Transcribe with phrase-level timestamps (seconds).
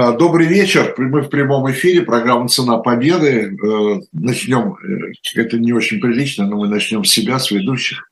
[0.00, 0.94] А, добрый вечер.
[0.96, 2.02] Мы в прямом эфире.
[2.02, 3.50] Программа «Цена победы».
[3.50, 8.08] Э, начнем, э, это не очень прилично, но мы начнем с себя, с ведущих.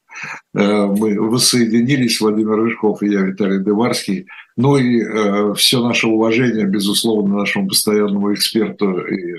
[0.53, 4.27] Э, мы воссоединились, Владимир Рыжков и я, Виталий Деварский.
[4.57, 9.35] Ну и все наше уважение, безусловно, нашему постоянному эксперту и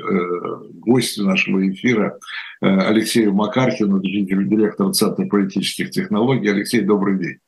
[0.75, 2.17] гостю нашего эфира
[2.61, 6.47] Алексею Макаркину, директору Центра политических технологий.
[6.47, 7.39] Алексей, добрый день.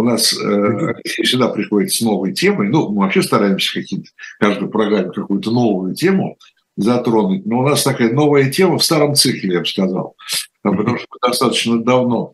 [0.00, 2.68] У нас э, всегда приходит с новой темой.
[2.70, 4.08] Ну, мы вообще стараемся какие-то,
[4.38, 6.38] каждую программу какую-то новую тему
[6.78, 7.44] затронуть.
[7.44, 10.16] Но у нас такая новая тема в старом цикле, я бы сказал.
[10.62, 12.32] Потому что мы достаточно давно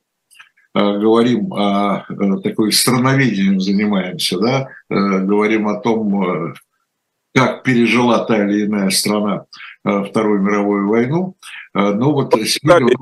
[0.77, 6.55] э, говорим о э, такой страноведением занимаемся, да, э, говорим о том, э,
[7.35, 9.47] как пережила та или иная страна
[9.85, 11.35] э, Вторую мировую войну.
[11.75, 12.95] Э, ну вот сегодня...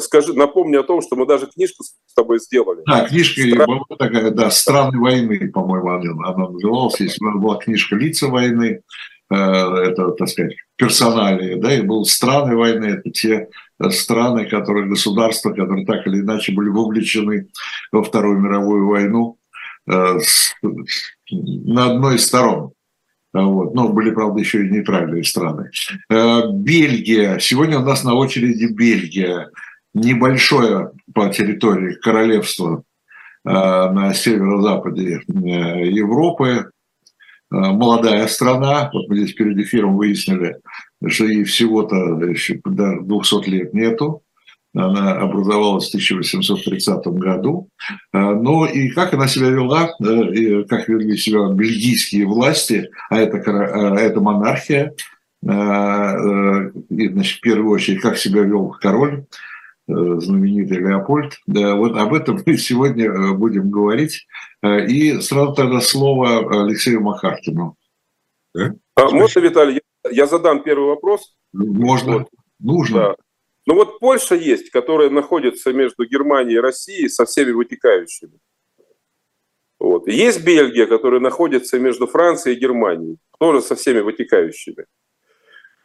[0.00, 2.82] Скажи, напомни о том, что мы даже книжку с тобой сделали.
[2.86, 3.66] Да, книжка Стран...
[3.66, 7.00] была такая, да, «Страны войны», по-моему, она, называлась.
[7.00, 8.80] Если была книжка «Лица войны»,
[9.30, 13.48] э, это, так сказать, персоналии, да, и был «Страны войны», это те
[13.90, 17.48] страны, которые, государства, которые так или иначе были вовлечены
[17.92, 19.38] во Вторую мировую войну
[19.90, 20.18] э,
[21.30, 22.73] на одной из сторон.
[23.34, 23.74] Вот.
[23.74, 25.70] Но были, правда, еще и нейтральные страны.
[26.08, 27.38] Э, Бельгия.
[27.40, 29.50] Сегодня у нас на очереди Бельгия.
[29.92, 32.84] Небольшое по территории королевство
[33.44, 36.70] э, на северо-западе э, Европы.
[37.50, 38.90] Молодая страна.
[38.92, 40.56] Вот мы здесь перед эфиром выяснили,
[41.06, 44.23] что ей всего-то еще 200 лет нету.
[44.74, 47.68] Она образовалась в 1830 году.
[48.12, 53.38] А, но и как она себя вела, и как вели себя бельгийские власти, а это,
[53.38, 54.94] а это монархия,
[55.42, 59.26] и, значит, в первую очередь, как себя вел король,
[59.86, 61.34] э, знаменитый Леопольд.
[61.46, 64.26] Да, вот об этом мы сегодня э, будем говорить.
[64.64, 67.76] И сразу тогда слово Алексею Махаркину.
[68.56, 71.34] А, можно, Виталий, я задам первый вопрос?
[71.52, 72.12] Можно.
[72.18, 72.28] Вот.
[72.60, 72.98] Нужно.
[72.98, 73.14] Да.
[73.66, 78.38] Ну вот Польша есть, которая находится между Германией и Россией со всеми вытекающими.
[79.78, 80.06] Вот.
[80.06, 84.86] Есть Бельгия, которая находится между Францией и Германией, тоже со всеми вытекающими.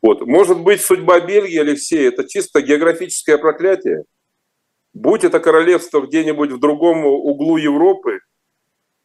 [0.02, 0.26] Вот.
[0.26, 4.04] Может быть, судьба Бельгии, Алексей, это чисто географическое проклятие?
[4.94, 8.20] Будь это королевство где-нибудь в другом углу Европы,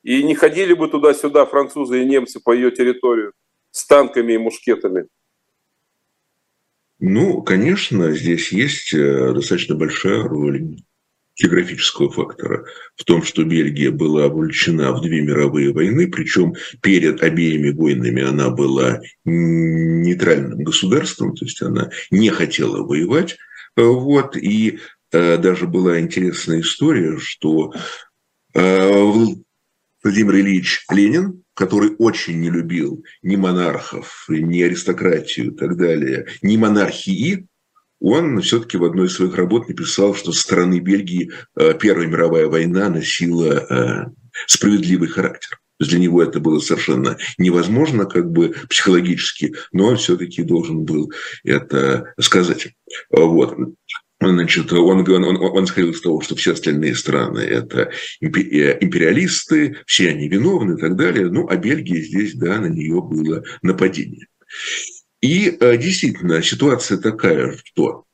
[0.03, 3.33] и не ходили бы туда-сюда французы и немцы по ее территорию
[3.71, 5.07] с танками и мушкетами–
[7.07, 10.79] ну, конечно, здесь есть э, достаточно большая роль
[11.37, 12.65] географического фактора
[12.97, 18.49] в том, что Бельгия была вовлечена в две мировые войны, причем перед обеими войнами она
[18.49, 23.37] была нейтральным государством, то есть она не хотела воевать.
[23.77, 24.79] Вот, и
[25.13, 27.75] э, даже была интересная история, что
[28.55, 29.13] э,
[30.03, 36.57] Владимир Ильич Ленин который очень не любил ни монархов, ни аристократию и так далее, ни
[36.57, 37.47] монархии,
[38.01, 42.49] он все-таки в одной из своих работ написал, что со стороны Бельгии э, Первая мировая
[42.49, 44.11] война носила э,
[44.47, 45.59] справедливый характер.
[45.81, 51.13] Для него это было совершенно невозможно, как бы психологически, но он все-таки должен был
[51.45, 52.69] это сказать.
[53.11, 53.57] Вот.
[54.21, 60.11] Значит, он, он, он исходил из того, что все остальные страны– это э, империалисты, все
[60.11, 61.29] они виновны и так далее.
[61.31, 64.27] Ну, а Бельгия здесь, да, на нее было нападение.
[65.21, 68.05] И э, действительно, ситуация такая, что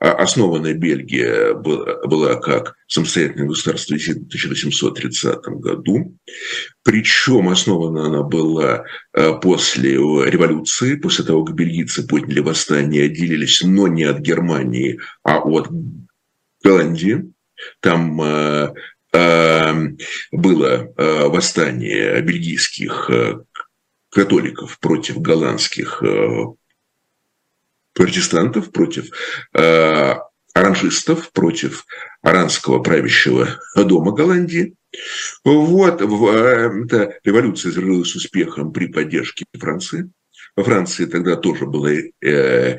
[0.00, 6.16] основанная Бельгия была, была как самостоятельное государство в 1830 году.
[6.82, 13.88] Причем основана она была э, после революции, после того, как бельгийцы подняли восстание, отделились, но
[13.88, 15.68] не от Германии, а от
[16.64, 17.30] Голландии.
[17.80, 18.72] Там э,
[19.12, 19.74] э,
[20.32, 23.10] было восстание бельгийских
[24.10, 26.02] католиков против голландских
[28.00, 29.10] протестантов, против
[29.52, 30.14] э,
[30.54, 31.84] оранжистов, против
[32.22, 34.74] оранского правящего дома Голландии.
[35.44, 36.04] Вот, э,
[36.84, 40.10] эта революция завершилась успехом при поддержке Франции.
[40.56, 42.78] Во Франции тогда тоже была э,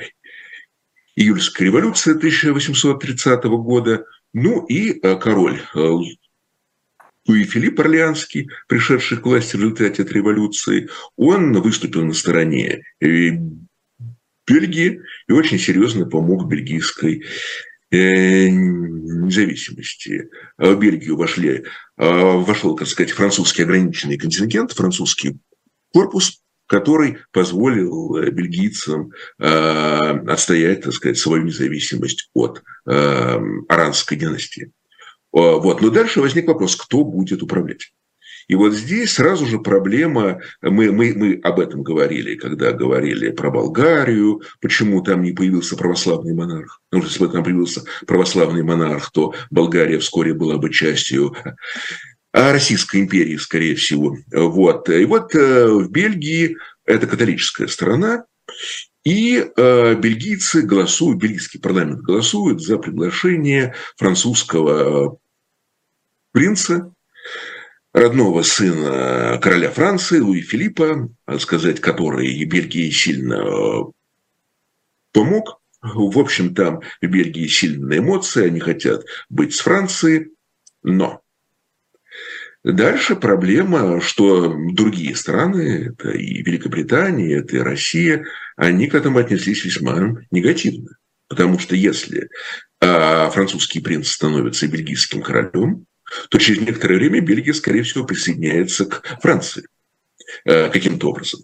[1.15, 4.05] июльская революция 1830 года.
[4.33, 5.79] Ну и э, король э,
[7.27, 12.81] Луи Филипп Орлеанский, пришедший к власти в результате этой революции, он выступил на стороне
[14.51, 17.23] Бельгии и очень серьезно помог бельгийской
[17.91, 20.29] э, независимости.
[20.57, 21.65] В Бельгию вошли,
[21.97, 25.37] а, вошел, так сказать, французский ограниченный контингент, французский
[25.93, 34.71] корпус, который позволил э, бельгийцам а, отстоять, так сказать, свою независимость от а, аранской династии.
[35.33, 35.81] Вот.
[35.81, 37.93] Но дальше возник вопрос, кто будет управлять.
[38.51, 43.49] И вот здесь сразу же проблема, мы, мы, мы об этом говорили, когда говорили про
[43.49, 46.81] Болгарию, почему там не появился православный монарх.
[46.89, 51.33] Потому что если бы там появился православный монарх, то Болгария вскоре была бы частью
[52.33, 54.17] а, Российской империи, скорее всего.
[54.33, 54.89] Вот.
[54.89, 58.25] И вот э, в Бельгии это католическая страна,
[59.05, 65.19] и э, бельгийцы голосуют, бельгийский парламент голосует за приглашение французского
[66.33, 66.91] принца,
[67.93, 71.09] родного сына короля Франции, Луи Филиппа,
[71.39, 73.83] сказать, который Бельгии сильно э,
[75.11, 75.59] помог.
[75.81, 80.29] В общем, там в Бельгии сильные эмоции, они хотят быть с Францией,
[80.83, 81.21] но
[82.63, 89.65] Дальше проблема, что другие страны, это и Великобритания, это и Россия, они к этому отнеслись
[89.65, 90.97] весьма негативно.
[91.27, 92.29] Потому что если
[92.79, 95.85] а, французский принц становится бельгийским королем,
[96.29, 99.67] то через некоторое время Бельгия, скорее всего, присоединяется к Франции
[100.45, 101.41] а, каким-то образом,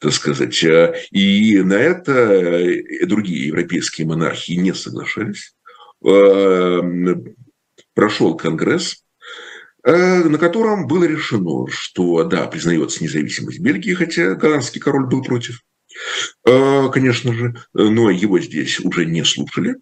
[0.00, 0.62] так сказать.
[0.64, 5.54] А, и на это э, другие европейские монархии не соглашались.
[7.94, 9.04] Прошел Конгресс,
[9.82, 15.62] Э, на котором было решено, что, да, признается независимость Бельгии, хотя голландский король был против,
[16.46, 19.76] э, конечно же, но его здесь уже не слушали.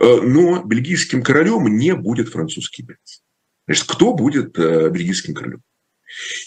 [0.00, 3.22] Э, но бельгийским королем не будет французский принц.
[3.70, 5.62] Значит, кто будет бельгийским королем?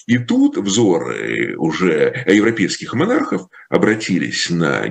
[0.08, 4.88] И тут взоры уже европейских монархов обратились на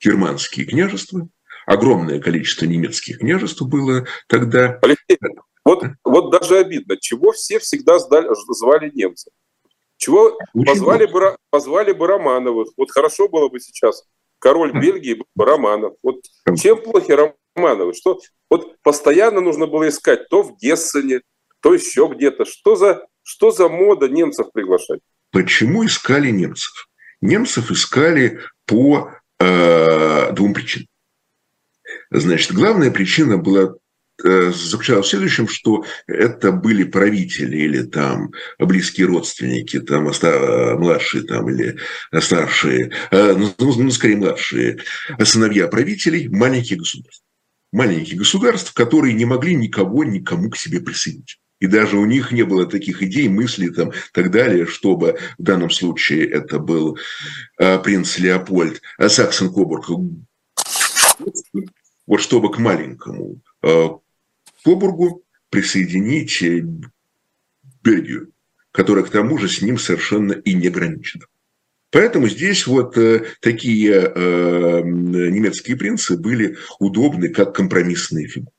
[0.00, 1.28] германские княжества.
[1.66, 4.80] Огромное количество немецких княжеств было тогда.
[4.82, 5.18] Алексей,
[5.64, 9.32] вот, вот даже обидно, чего все всегда сдали, звали немцев.
[9.98, 10.36] Чего
[10.66, 12.70] позвали бы, позвали бы Романовых.
[12.76, 14.02] Вот хорошо было бы сейчас.
[14.40, 15.94] Король Бельгии был бы Романов.
[16.02, 16.22] Вот
[16.60, 17.12] чем плохи
[17.54, 17.94] Романовы?
[17.94, 18.18] Что
[18.50, 21.20] вот постоянно нужно было искать то в Гессене,
[21.60, 22.44] то еще где-то.
[22.44, 25.00] Что за, что за мода немцев приглашать?
[25.30, 26.88] Почему искали немцев?
[27.20, 30.88] Немцев искали по э, двум причинам.
[32.10, 33.74] Значит, главная причина была
[34.24, 40.10] Э, заключалась в следующем, что это были правители или там близкие родственники, там
[40.80, 41.78] младшие там или
[42.20, 44.78] старшие, э, ну, ну, ну, скорее младшие
[45.22, 47.22] сыновья правителей маленьких государств.
[47.70, 51.38] Маленьких государств, которые не могли никого никому к себе присоединить.
[51.60, 55.70] И даже у них не было таких идей, мыслей там так далее, чтобы в данном
[55.70, 56.98] случае это был
[57.58, 59.90] э, принц Леопольд Саксон-Кобург,
[62.06, 63.40] вот чтобы к маленькому
[64.64, 66.64] Кобургу присоединить э,
[67.82, 68.32] Бельгию,
[68.72, 71.22] которая к тому же с ним совершенно и не граничит.
[71.90, 78.52] Поэтому здесь вот э, такие э, немецкие принцы были удобны как компромиссные фигуры.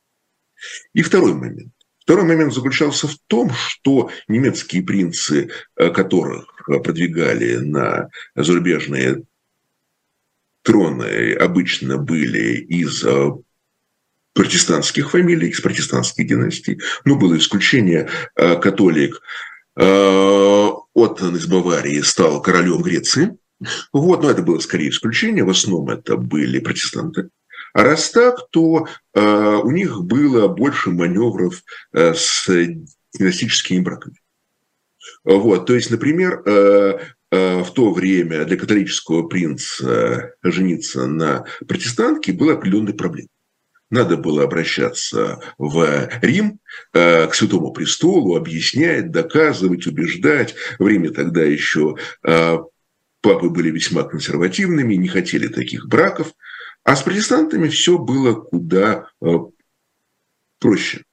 [0.93, 1.73] И второй момент.
[2.09, 9.25] Второй момент заключался в том, что немецкие принцы, э, которых продвигали на зарубежные
[10.63, 13.05] троны, обычно были из
[14.33, 16.79] протестантских фамилий, из протестантских династий.
[17.05, 19.21] Но было исключение, э, католик
[19.75, 23.37] э, Оттон из Баварии стал королем Греции.
[23.93, 27.29] Вот, но это было скорее исключение, в основном это были протестанты.
[27.73, 29.21] А раз так, то э,
[29.63, 31.63] у них было больше маневров
[31.93, 32.49] э, с
[33.13, 34.15] династическими браками.
[35.23, 36.99] Вот, то есть, например, э,
[37.31, 43.29] э, в то время для католического принца жениться на протестантке было определенной проблемой
[43.89, 46.59] надо было обращаться в Рим,
[46.93, 50.55] э, к Святому Престолу, объяснять, доказывать, убеждать.
[50.77, 52.57] Время тогда еще э,
[53.21, 56.33] папы были весьма консервативными, не хотели таких браков.
[56.89, 59.27] А с протестантами все было куда э,
[60.57, 61.03] проще.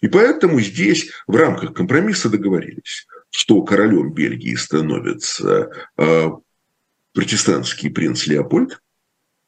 [0.00, 5.70] И поэтому здесь в рамках компромисса договорились, что королем Бельгии становится
[7.12, 8.80] протестантский принц Леопольд,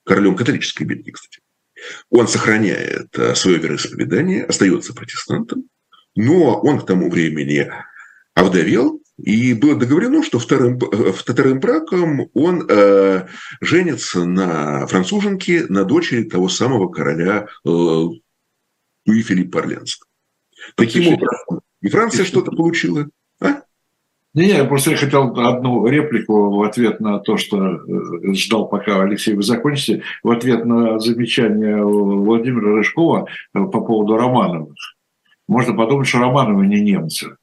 [0.04, 1.40] королем католической Бельгии, кстати,
[2.10, 5.70] он сохраняет э, свое вероисповедание, остается протестантом,
[6.14, 7.72] но он к тому времени
[8.34, 13.26] овдовел, и было договорено, что вторым, э, вторым браком он э,
[13.60, 20.08] женится на француженке, на дочери того самого короля э, Луи Филиппа Орленского.
[20.76, 23.08] Таким образом, и Франция что-то получила.
[23.40, 23.62] А?
[24.34, 29.02] Не, не, я просто хотел одну реплику в ответ на то, что э, ждал, пока
[29.02, 34.76] Алексей вы закончите, в ответ на замечание Владимира Рыжкова э, по поводу Романовых.
[35.48, 37.37] Можно подумать, что Романовы не немцы.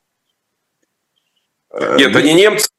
[1.75, 2.69] Э, Нет, они немцы,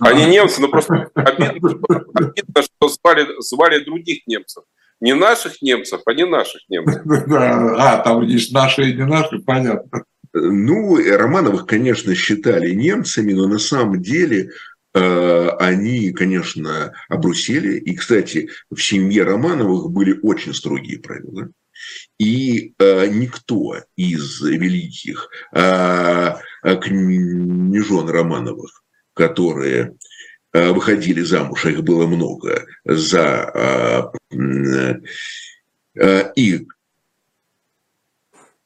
[0.00, 1.70] они немцы, но просто обидно,
[2.14, 4.64] обидно что звали, звали других немцев.
[5.00, 7.02] Не наших немцев, а не наших немцев.
[7.26, 10.04] А, там видишь, наши и не наши, понятно.
[10.34, 14.50] Ну, Романовых, конечно, считали немцами, но на самом деле
[14.94, 17.78] э, они, конечно, обрусели.
[17.78, 21.48] И, кстати, в семье Романовых были очень строгие правила.
[22.18, 28.82] И э, никто из великих э, княжон Романовых,
[29.14, 29.96] которые
[30.52, 35.00] э, выходили замуж, а их было много, за э,
[35.96, 36.66] э, и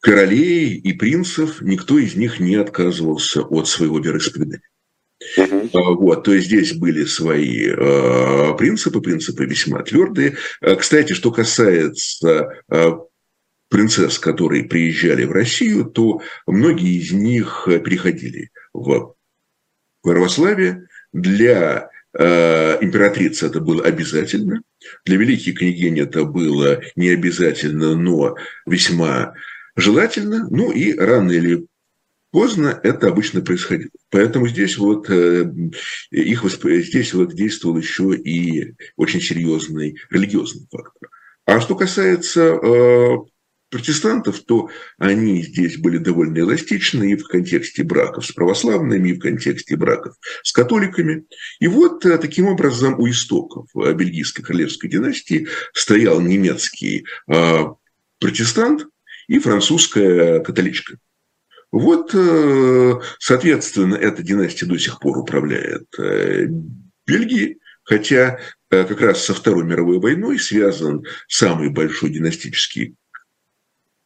[0.00, 4.62] королей и принцев, никто из них не отказывался от своего вероисповедания.
[5.38, 5.94] Uh-huh.
[5.96, 10.36] Вот, то есть здесь были свои э, принципы, принципы весьма твердые.
[10.78, 12.90] Кстати, что касается э,
[13.68, 19.14] принцесс, которые приезжали в Россию, то многие из них переходили в
[20.02, 20.86] православие.
[21.12, 24.62] Для э, императрицы это было обязательно,
[25.04, 29.34] для великой княгини это было не обязательно, но весьма
[29.76, 31.66] желательно, ну и рано или
[32.36, 33.88] поздно это обычно происходило.
[34.10, 35.50] Поэтому здесь вот э,
[36.10, 36.66] их восп...
[36.66, 41.08] здесь вот действовал еще и очень серьезный религиозный фактор.
[41.46, 43.16] А что касается э,
[43.70, 49.18] протестантов, то они здесь были довольно эластичны и в контексте браков с православными, и в
[49.18, 51.24] контексте браков с католиками.
[51.58, 57.06] И вот э, таким образом у истоков бельгийской королевской династии стоял немецкий
[58.18, 58.84] протестант,
[59.28, 60.98] и французская католичка.
[61.72, 66.46] Вот, э, соответственно, эта династия до сих пор управляет э,
[67.06, 68.38] Бельгией, хотя
[68.70, 72.94] э, как раз со Второй мировой войной связан самый большой династический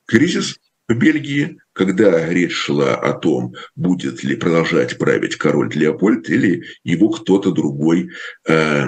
[0.06, 6.64] кризис в Бельгии, когда речь шла о том, будет ли продолжать править король Леопольд или
[6.82, 8.10] его кто-то другой
[8.48, 8.86] э,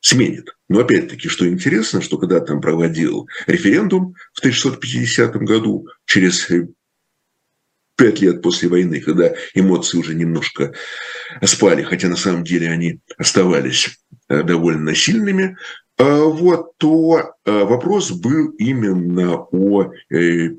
[0.00, 0.56] сменит.
[0.68, 6.48] Но опять-таки, что интересно, что когда там проводил референдум в 1650 году, через
[8.00, 10.72] пять лет после войны, когда эмоции уже немножко
[11.44, 15.58] спали, хотя на самом деле они оставались э, довольно сильными,
[15.98, 20.54] а вот, то э, вопрос был именно о э,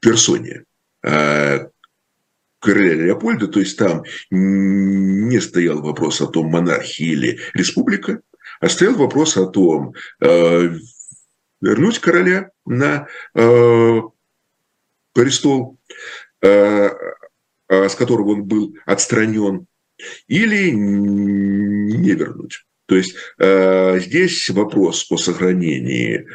[0.00, 0.64] персоне
[1.00, 8.20] короля Леопольда, то есть там не стоял вопрос о том, монархия или республика,
[8.60, 13.08] а стоял вопрос о том, вернуть короля на
[15.12, 15.78] престол,
[16.42, 16.90] э,
[17.68, 19.66] с которого он был отстранен,
[20.26, 22.64] или не вернуть.
[22.86, 26.26] То есть здесь вопрос о сохранении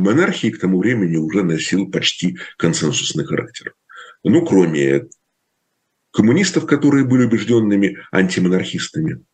[0.00, 3.74] монархии к тому времени уже носил почти консенсусный характер.
[4.24, 5.04] Ну, кроме
[6.12, 9.24] коммунистов, которые были убежденными антимонархистами.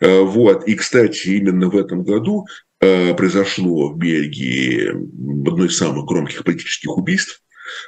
[0.00, 0.68] Э, вот.
[0.68, 6.96] И, кстати, именно в этом году э, произошло в Бельгии одно из самых громких политических
[6.96, 7.42] убийств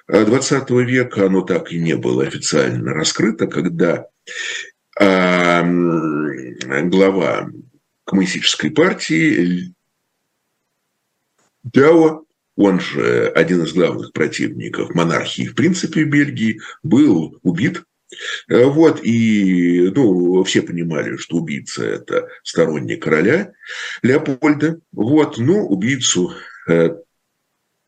[0.08, 1.26] 20 века.
[1.26, 4.06] Оно так и не было официально раскрыто, когда
[6.90, 7.50] глава
[8.04, 9.74] коммунистической партии
[11.62, 12.24] Дяо
[12.56, 17.84] он же один из главных противников монархии, в принципе, в Бельгии, был убит.
[18.48, 23.52] Э, вот, и ну, все понимали, что убийца– это сторонник короля
[24.02, 24.80] Леопольда.
[24.92, 26.32] Вот, но убийцу
[26.68, 26.96] э,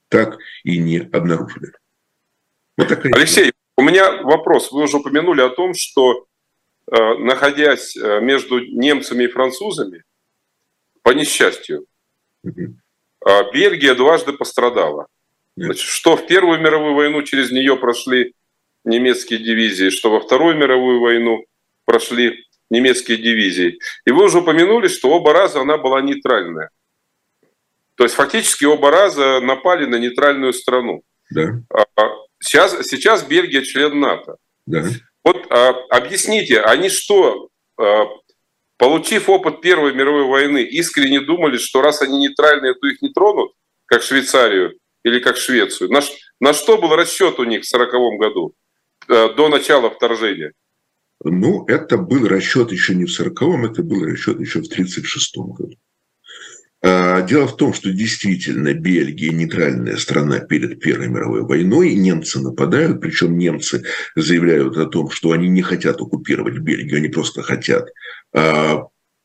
[0.08, 1.72] так и не обнаружили.
[2.76, 4.72] Вот такая Алексей, у меня вопрос.
[4.72, 6.26] Вы уже упомянули о том, что
[6.90, 10.04] э, находясь между немцами и французами,
[11.02, 11.86] по несчастью,
[12.42, 12.74] угу
[13.24, 15.06] а Бельгия дважды пострадала.
[15.56, 18.34] Значит, что в Первую мировую войну через нее прошли
[18.84, 21.44] немецкие дивизии, что во Вторую мировую войну
[21.84, 23.78] прошли немецкие дивизии.
[24.06, 26.70] И вы уже упомянули, что оба раза она была нейтральная.
[27.96, 31.02] То есть фактически оба раза напали на нейтральную страну.
[31.30, 31.60] Да.
[31.70, 32.06] А,
[32.40, 34.36] сейчас, сейчас Бельгия член НАТО.
[34.66, 34.84] Да.
[35.22, 38.06] Вот а, объясните, они что, а,
[38.78, 43.52] получив опыт Первой мировой войны, искренне думали, что раз они нейтральные, то их не тронут,
[43.84, 45.90] как Швейцарию или как Швецию.
[45.90, 46.00] На,
[46.40, 48.54] на что был расчет у них в 1940 году,
[49.10, 50.52] до начала вторжения?
[51.22, 55.76] Ну, это был расчет еще не в 40-м, это был расчет еще в 36-м году.
[56.82, 63.02] А, дело в том, что действительно Бельгия нейтральная страна перед Первой мировой войной, немцы нападают,
[63.02, 63.84] причем немцы
[64.16, 67.90] заявляют о том, что они не хотят оккупировать Бельгию, они просто хотят
[68.32, 68.84] а,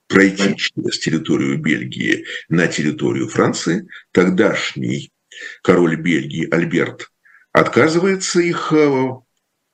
[0.10, 3.88] пройти через территорию Бельгии на территорию Франции.
[4.12, 5.12] Тогдашний
[5.64, 7.10] король Бельгии Альберт
[7.54, 9.22] отказывается их а,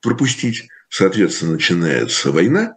[0.02, 2.74] пропустить, соответственно, начинается война.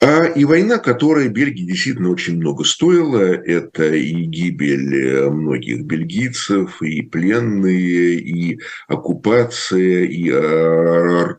[0.00, 6.82] А, и война, которая Бельгии действительно очень много стоила, это и гибель э, многих бельгийцев,
[6.82, 11.38] и пленные, и оккупация, и а,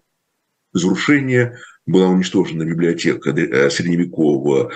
[0.74, 1.58] разрушение.
[1.86, 4.72] Была уничтожена библиотека э, средневекового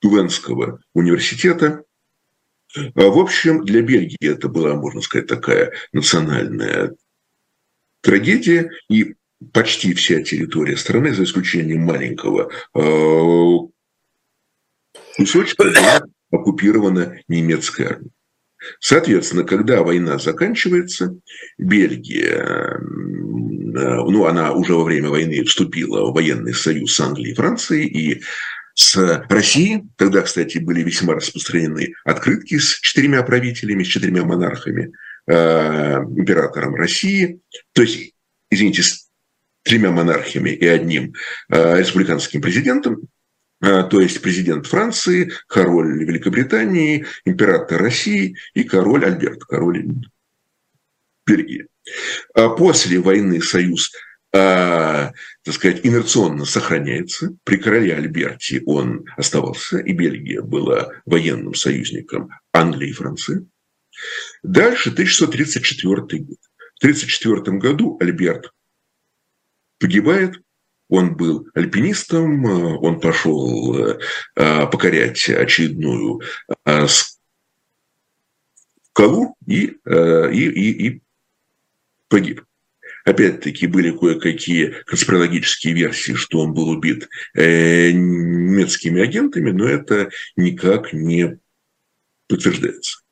[0.00, 1.84] Тувенского университета.
[2.74, 6.94] А, в общем, для Бельгии это была, можно сказать, такая национальная
[8.06, 8.70] трагедия.
[8.88, 9.14] И
[9.52, 13.56] почти вся территория страны, за исключением маленького э,
[15.16, 18.12] кусочка, была оккупирована немецкой армией.
[18.80, 21.14] Соответственно, когда война заканчивается,
[21.58, 27.34] Бельгия, э, ну, она уже во время войны вступила в военный союз с Англией и
[27.34, 28.22] Францией, и
[28.74, 34.92] с Россией, тогда, кстати, были весьма распространены открытки с четырьмя правителями, с четырьмя монархами,
[35.26, 37.40] э, императором России,
[37.72, 38.14] то есть,
[38.50, 39.08] извините, с
[39.62, 41.14] тремя монархиями и одним
[41.50, 43.08] э, республиканским президентом,
[43.62, 49.86] э, то есть президент Франции, король Великобритании, император России и король Альберт, король
[51.26, 51.66] Бельгии.
[52.34, 53.92] А после войны союз,
[54.32, 55.14] так
[55.50, 57.30] сказать, инерционно сохраняется.
[57.42, 63.46] При короле Альберте он оставался, и Бельгия была военным союзником Англии и Франции.
[64.42, 66.38] Дальше 1634 год.
[66.74, 68.52] В 1934 году Альберт
[69.78, 70.40] погибает.
[70.88, 73.98] Он был альпинистом, э, он пошел э,
[74.36, 76.20] э, покорять очередную
[78.92, 81.02] скалу и, и, и, и
[82.08, 82.42] погиб.
[83.04, 91.38] Опять-таки были кое-какие конспирологические версии, что он был убит немецкими агентами, но это никак не
[92.26, 93.02] подтверждается.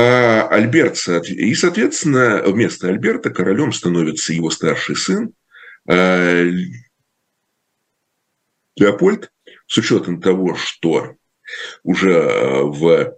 [0.00, 0.96] А Альберт,
[1.28, 5.32] и, соответственно, вместо Альберта королем становится его старший сын,
[5.88, 6.50] Э,
[8.76, 9.32] Леопольд,
[9.66, 11.16] с учетом того, что
[11.82, 13.14] уже э, в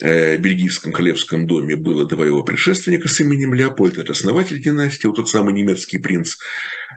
[0.00, 5.16] э, бельгийском королевском доме было два его предшественника с именем Леопольд, это основатель династии, вот
[5.16, 6.36] тот самый немецкий принц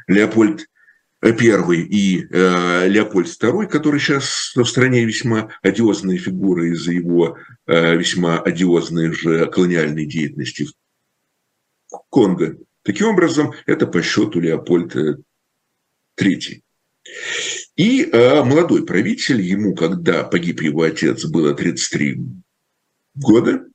[0.07, 0.67] Леопольд
[1.25, 7.95] I и э, Леопольд II, который сейчас в стране весьма одиозная фигура из-за его э,
[7.95, 10.67] весьма одиозной же колониальной деятельности
[11.91, 12.57] в Конго.
[12.83, 14.95] Таким образом, это по счету Леопольд
[16.19, 16.61] III.
[17.75, 22.19] И э, молодой правитель, ему, когда погиб его отец, было 33
[23.15, 23.65] года.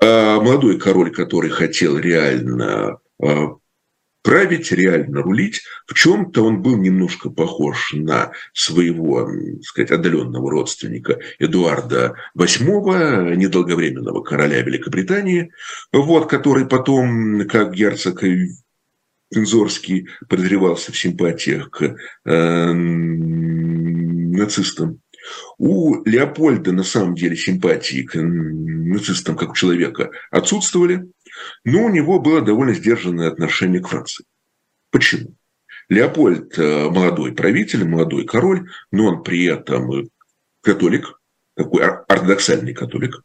[0.00, 3.46] Э, молодой король, который хотел реально э,
[4.28, 5.62] править, реально рулить.
[5.86, 14.22] В чем-то он был немножко похож на своего, так сказать, отдаленного родственника Эдуарда VIII, недолговременного
[14.22, 15.50] короля Великобритании,
[15.94, 18.22] вот, который потом, как герцог
[19.30, 22.72] Пензорский, подозревался в симпатиях к э,
[24.34, 25.00] нацистам.
[25.56, 31.06] У Леопольда на самом деле симпатии к нацистам как у человека отсутствовали.
[31.64, 34.24] Но у него было довольно сдержанное отношение к Франции.
[34.90, 35.34] Почему?
[35.88, 40.10] Леопольд э, молодой правитель, молодой король, но он при этом
[40.60, 41.20] католик,
[41.54, 43.22] такой ортодоксальный католик.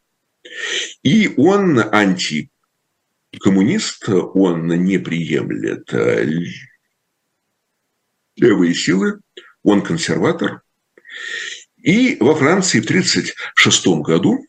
[1.02, 6.26] И он антикоммунист, он не приемлет э,
[8.36, 9.20] левые силы,
[9.62, 10.62] он консерватор.
[11.76, 14.46] И во Франции в 1936 году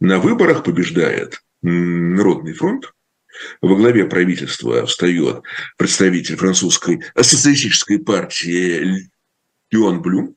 [0.00, 2.92] на выборах побеждает Народный фронт.
[3.60, 5.42] Во главе правительства встает
[5.76, 9.10] представитель французской социалистической партии
[9.70, 10.36] Леон Блюм.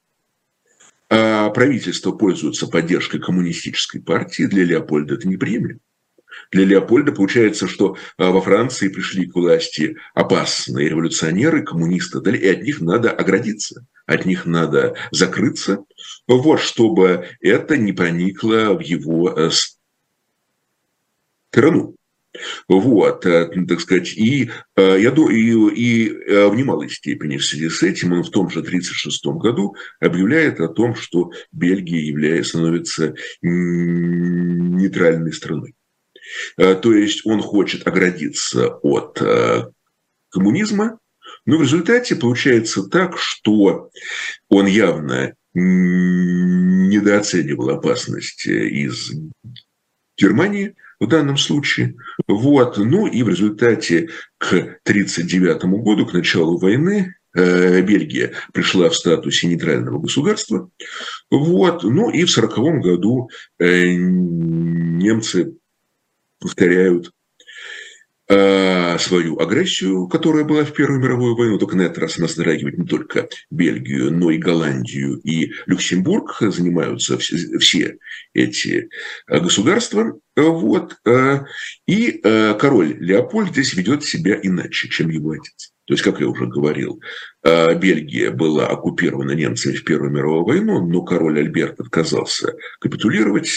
[1.09, 4.43] А правительство пользуется поддержкой коммунистической партии.
[4.43, 5.79] Для Леопольда это неприемлемо.
[6.51, 12.63] Для Леопольда получается, что а, во Франции пришли к власти опасные революционеры, коммунисты, и от
[12.63, 15.83] них надо оградиться, от них надо закрыться,
[16.27, 19.49] вот, чтобы это не проникло в его э,
[21.51, 21.95] страну.
[22.67, 27.69] Вот, э, так сказать, и, э, я, и, и э, в немалой степени в связи
[27.69, 33.15] с этим он в том же 1936 году объявляет о том, что Бельгия является, становится
[33.41, 35.73] нейтральной страной.
[36.57, 39.19] То есть он хочет оградиться от
[40.29, 40.99] коммунизма,
[41.45, 43.89] но в результате получается так, что
[44.47, 49.12] он явно недооценивал опасность из
[50.15, 51.95] Германии– в данном случае.
[52.27, 52.77] Вот.
[52.77, 59.47] Ну и в результате к 1939 году, к началу войны, э, Бельгия пришла в статусе
[59.47, 60.69] нейтрального государства.
[61.31, 61.83] Вот.
[61.83, 65.55] Ну и в 1940 году э, немцы
[66.39, 67.12] повторяют
[68.29, 72.85] свою агрессию, которая была в Первую мировую войну, только на этот раз она затрагивает не
[72.85, 77.97] только Бельгию, но и Голландию и Люксембург, занимаются все, все
[78.33, 78.89] эти
[79.27, 80.19] э, государства.
[80.35, 80.97] Вот.
[81.05, 81.39] Э,
[81.87, 85.71] и э, король Леопольд здесь ведет себя иначе, чем его отец.
[85.85, 87.01] То есть, как я уже говорил,
[87.43, 93.49] Бельгия была оккупирована немцами в Первую мировую войну, но король Альберт отказался капитулировать.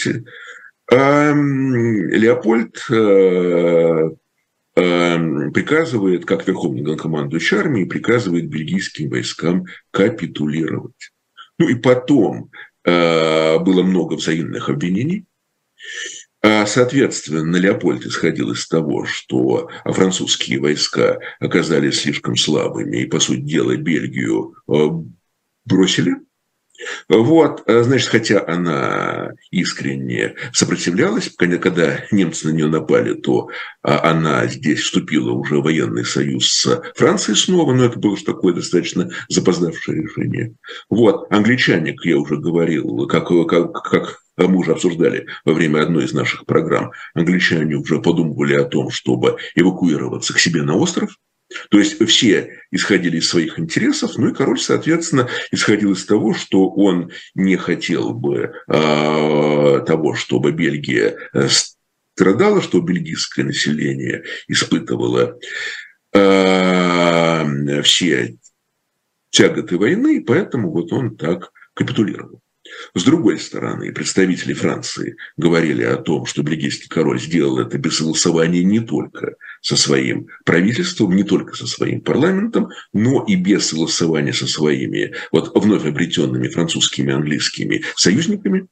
[0.89, 2.83] Леопольд
[4.73, 11.11] приказывает, как верховный главнокомандующий армии, приказывает бельгийским войскам капитулировать.
[11.59, 12.49] Ну и потом
[12.83, 15.25] было много взаимных обвинений.
[16.45, 23.39] А, соответственно, Леопольд исходил из того, что французские войска оказались слишком слабыми и, по сути
[23.39, 24.89] дела, Бельгию а,
[25.63, 26.15] бросили.
[27.07, 33.49] Вот, а, значит, хотя она искренне сопротивлялась, когда немцы на нее напали, то
[33.81, 39.09] она здесь вступила уже в военный союз с Францией снова, но это было такое достаточно
[39.29, 40.55] запоздавшее решение.
[40.89, 45.83] Вот, англичане, как я уже говорил, как, как, как а мы уже обсуждали во время
[45.83, 51.17] одной из наших программ, англичане уже подумывали о том, чтобы эвакуироваться к себе на остров.
[51.69, 56.69] То есть все исходили из своих интересов, ну и король, соответственно, исходил из того, что
[56.69, 61.47] он не хотел бы э, того, чтобы Бельгия э,
[62.15, 65.37] страдала, что бельгийское население испытывало
[66.13, 68.37] э, все
[69.29, 72.42] тяготы войны, и поэтому вот он так капитулировал.
[72.95, 78.63] С другой стороны, представители Франции говорили о том, что бельгийский король сделал это без согласования
[78.63, 84.47] не только со своим правительством, не только со своим парламентом, но и без согласования со
[84.47, 88.67] своими вот вновь обретенными французскими английскими союзниками.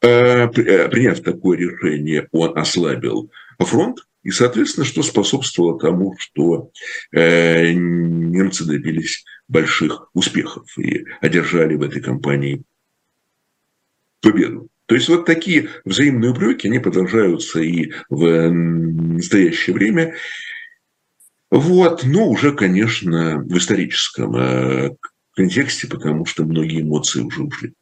[0.00, 6.70] Э, э, приняв такое решение, он ослабил фронт, и, соответственно, что способствовало тому, что
[7.12, 12.62] э, немцы добились больших успехов и одержали в этой кампании
[14.20, 14.68] победу.
[14.86, 20.14] То есть вот такие взаимные упреки, они продолжаются и в настоящее время.
[21.50, 24.96] Вот, но уже, конечно, в историческом э,
[25.34, 27.74] контексте, потому что многие эмоции уже ушли.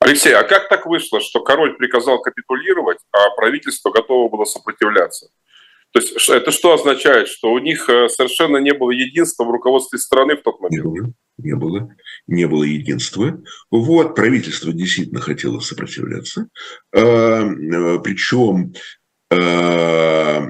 [0.00, 5.28] Алексей, а как так вышло, что король приказал капитулировать, а правительство готово было сопротивляться?
[5.90, 7.28] То есть это что означает?
[7.28, 10.84] Что у них э, совершенно не было единства в руководстве страны в тот момент?
[10.84, 11.94] Не было не было,
[12.28, 13.42] не было единства.
[13.70, 16.48] Вот, правительство действительно хотело сопротивляться.
[16.94, 17.42] А,
[18.04, 18.74] Причем
[19.30, 20.46] а,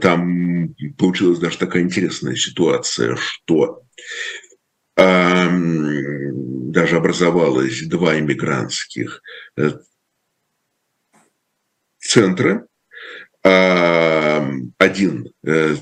[0.00, 3.82] там получилась даже такая интересная ситуация, что
[4.96, 9.22] а, даже образовалось два иммигрантских
[9.56, 9.70] э,
[11.98, 12.66] центра.
[13.44, 15.76] Один э,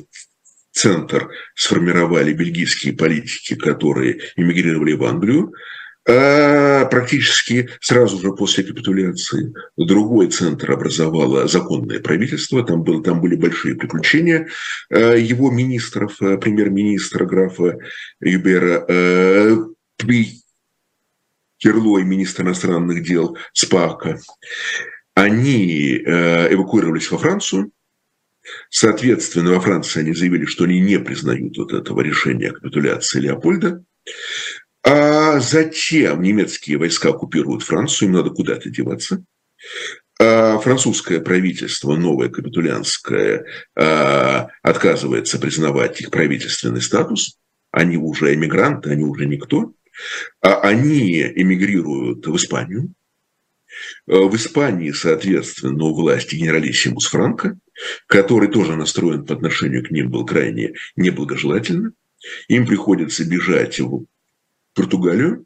[0.72, 5.52] центр сформировали бельгийские политики, которые эмигрировали в Англию,
[6.09, 13.37] а практически сразу же после капитуляции другой центр образовало законное правительство, там, было, там были
[13.37, 14.48] большие приключения
[14.90, 17.78] а, его министров, а, премьер-министра графа
[18.20, 18.87] Юбера,
[21.59, 24.18] Кирло и министр иностранных дел Спака,
[25.14, 27.70] они эвакуировались во Францию,
[28.70, 33.84] Соответственно, во Франции они заявили, что они не признают вот этого решения о капитуляции Леопольда.
[34.82, 39.22] А затем немецкие войска оккупируют Францию, им надо куда-то деваться.
[40.18, 47.38] А французское правительство, новое капитулянское, а, отказывается признавать их правительственный статус.
[47.70, 49.72] Они уже эмигранты, они уже никто.
[50.40, 52.92] А они эмигрируют в Испанию.
[54.06, 57.58] В Испании, соответственно, у власти генералиссимус Франко–
[58.07, 61.93] который тоже настроен по отношению к ним был крайне неблагожелательно.
[62.49, 64.05] Им приходится бежать в
[64.75, 65.45] Португалию.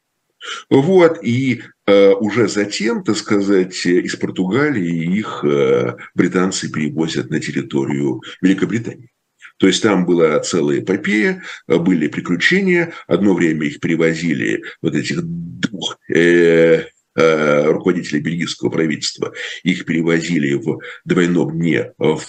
[0.68, 8.20] Вот, и э, уже затем, так сказать, из Португалии их э, британцы перевозят на территорию
[8.42, 9.10] Великобритании.
[9.56, 12.92] То есть там была целая эпопея, были приключения.
[13.06, 16.84] Одно время их перевозили вот этих двух э,
[17.16, 22.20] руководителей бельгийского правительства, их перевозили в двойном дне в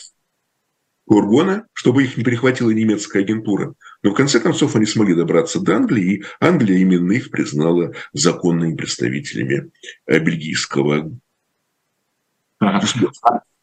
[1.08, 3.76] Кургона, чтобы их не перехватила немецкая агентура.
[4.02, 8.76] Но в конце концов они смогли добраться до Англии, и Англия именно их признала законными
[8.76, 9.72] представителями
[10.08, 11.12] э, бельгийского.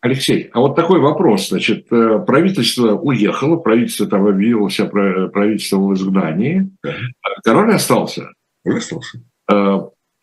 [0.00, 1.48] Алексей, а вот такой вопрос.
[1.48, 6.70] Значит, э, правительство уехало, правительство там объявило себя правительство в изгнании.
[6.82, 6.94] Да.
[7.44, 8.28] Король остался.
[8.64, 9.22] Король остался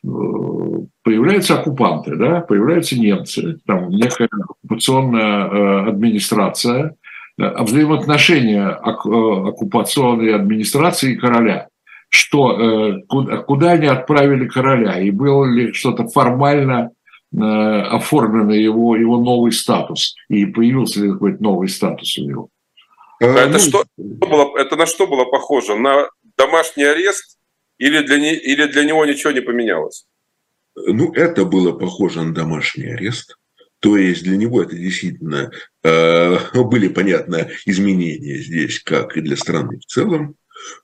[0.01, 6.95] появляются оккупанты, да, появляются немцы, там некая оккупационная э, администрация,
[7.37, 11.69] взаимоотношения оккупационной администрации и короля.
[12.09, 14.99] Что, куда, они отправили короля?
[14.99, 16.91] И было ли что-то формально
[17.31, 20.15] оформлено его, его новый статус?
[20.27, 22.49] И появился ли какой-то новый статус у него?
[23.21, 25.75] Это, ну, что, было, это на что было похоже?
[25.75, 27.37] На домашний арест
[27.79, 30.05] или для, не, или для него ничего не поменялось?
[30.75, 33.35] Ну, это было похоже на домашний арест.
[33.79, 35.51] То есть для него это действительно
[35.83, 40.35] э, были, понятно, изменения здесь, как и для страны в целом.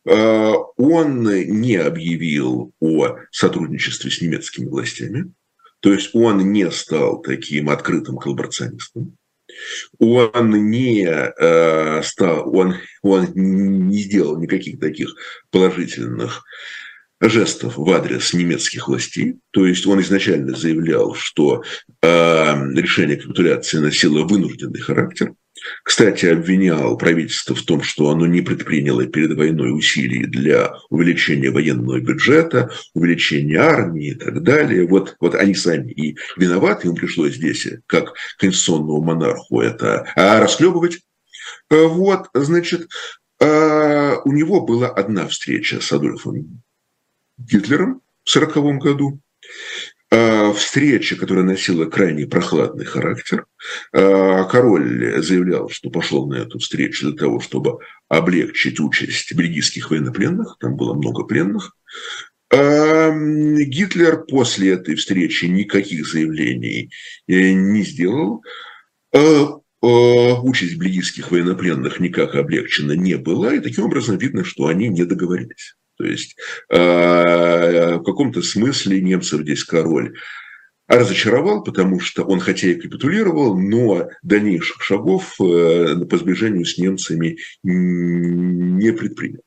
[0.06, 5.34] Э, он не объявил о сотрудничестве с немецкими властями.
[5.82, 9.18] То есть он не стал таким открытым коллаборационистом
[10.00, 15.16] он не э, стал, он, он не сделал никаких таких
[15.52, 16.44] положительных
[17.22, 19.36] жестов в адрес немецких властей.
[19.52, 21.64] То есть он изначально заявлял, что
[22.02, 25.34] э, решение капитуляции носило вынужденный характер.
[25.84, 32.00] Кстати, обвинял правительство в том, что оно не предприняло перед войной усилий для увеличения военного
[32.00, 34.86] бюджета, увеличения армии и так далее.
[34.86, 41.00] Вот, вот они сами и виноваты, им пришлось здесь, как конституционному монарху, это а, расхлебывать.
[41.70, 42.88] Э, вот, значит,
[43.40, 46.64] э, у него была одна встреча с Адольфом
[47.38, 49.20] Гитлером в 1940 году.
[50.12, 53.46] Э, встреча, которая носила крайне прохладный характер.
[53.92, 60.58] Э, король заявлял, что пошел на эту встречу для того, чтобы облегчить участь бельгийских военнопленных.
[60.60, 61.76] Там было много пленных.
[62.52, 66.92] Э, Гитлер после этой встречи никаких заявлений
[67.28, 68.44] не сделал.
[69.82, 75.76] Участь бельгийских военнопленных никак облегчена не была, и таким образом видно, что они не договорились.
[75.98, 76.36] То есть
[76.70, 80.14] э, в каком-то смысле немцев здесь король
[80.88, 87.38] разочаровал, потому что он хотя и капитулировал, но дальнейших шагов э, по сближению с немцами
[87.64, 89.42] не предпринял.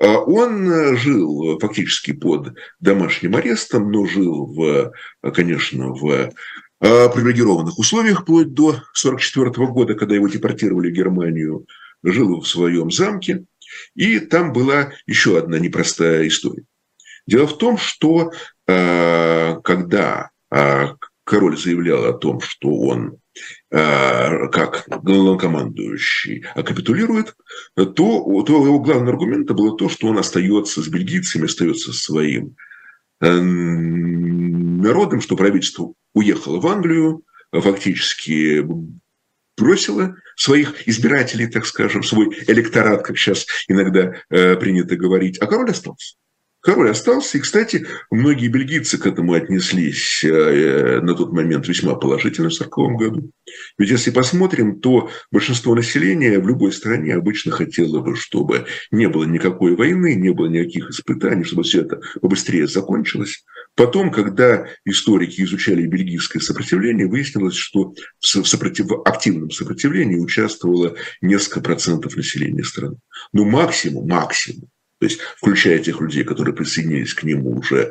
[0.00, 4.92] А он жил фактически под домашним арестом, но жил, в,
[5.32, 6.30] конечно, в э,
[6.80, 11.66] привилегированных условиях вплоть до 1944 года, когда его депортировали в Германию.
[12.02, 13.44] Жил в своем замке,
[13.94, 16.64] и там была еще одна непростая история.
[17.26, 18.32] Дело в том, что
[18.66, 20.86] э, когда э,
[21.24, 23.18] король заявлял о том, что он
[23.70, 27.36] э, как главнокомандующий капитулирует,
[27.76, 32.56] то, то его главным аргументом было то, что он остается с бельгийцами, остается своим
[33.22, 38.66] народом, что правительство уехало в Англию, фактически
[39.60, 45.70] бросило своих избирателей, так скажем, свой электорат, как сейчас иногда э, принято говорить, а король
[45.70, 46.16] остался.
[46.62, 52.50] Король остался, и, кстати, многие бельгийцы к этому отнеслись э, на тот момент весьма положительно
[52.50, 53.30] в 1940 году.
[53.78, 59.24] Ведь если посмотрим, то большинство населения в любой стране обычно хотело бы, чтобы не было
[59.24, 63.42] никакой войны, не было никаких испытаний, чтобы все это побыстрее закончилось.
[63.80, 68.88] Потом, когда историки изучали бельгийское сопротивление, выяснилось, что в, сопротив...
[68.88, 72.98] в активном сопротивлении участвовало несколько процентов населения страны.
[73.32, 77.90] Ну, максимум, максимум то есть включая тех людей, которые присоединились к нему уже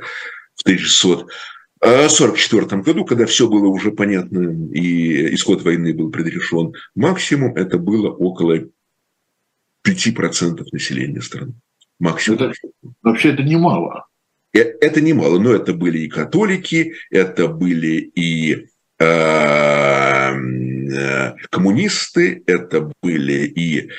[0.53, 7.79] в 1944 году, когда все было уже понятно и исход войны был предрешен, максимум это
[7.79, 8.59] было около
[9.87, 11.55] 5% населения страны.
[11.97, 12.39] Максимум.
[12.39, 12.53] Это,
[13.01, 14.05] вообще это немало.
[14.53, 18.67] Э, это немало, но это были и католики, это были и
[18.99, 20.35] э, э,
[21.49, 23.89] коммунисты, это были и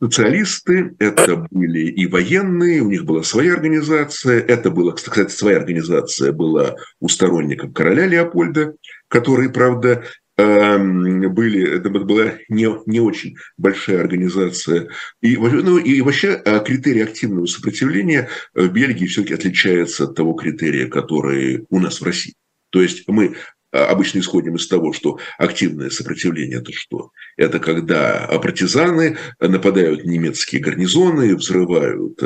[0.00, 6.32] социалисты, это были и военные, у них была своя организация, это была, кстати, своя организация
[6.32, 8.74] была у сторонников короля Леопольда,
[9.06, 10.02] которые, правда, эм,
[10.36, 14.88] были, это была не, не очень большая организация.
[15.20, 20.88] И, ну, и вообще э, критерий активного сопротивления в Бельгии все-таки отличается от того критерия,
[20.88, 22.34] который у нас в России.
[22.70, 23.36] То есть мы
[23.72, 27.10] а, обычно исходим из того, что активное сопротивление– это что?
[27.36, 32.18] Это когда партизаны нападают на немецкие гарнизоны, взрывают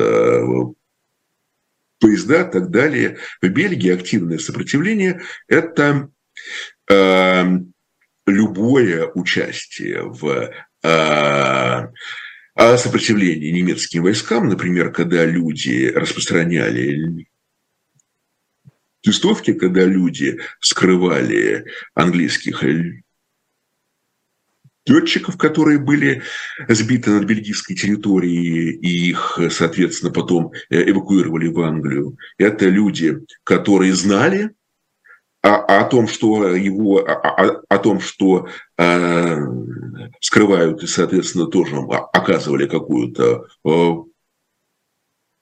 [1.98, 3.18] поезда и так далее.
[3.40, 6.10] В Бельгии активное сопротивление– это
[6.90, 7.44] э,
[8.26, 10.50] любое участие в
[10.82, 17.26] э, сопротивлении немецким войскам, например, когда люди распространяли
[19.04, 22.64] листовки, когда люди скрывали английских
[24.86, 26.22] летчиков, которые были
[26.68, 32.16] сбиты над бельгийской территорией, и их, соответственно, потом эвакуировали в Англию.
[32.38, 34.55] Это люди, которые знали
[35.46, 39.38] а о том, что его, о, о, о том, что э,
[40.20, 41.76] скрывают и, соответственно, тоже
[42.12, 43.92] оказывали какую-то э,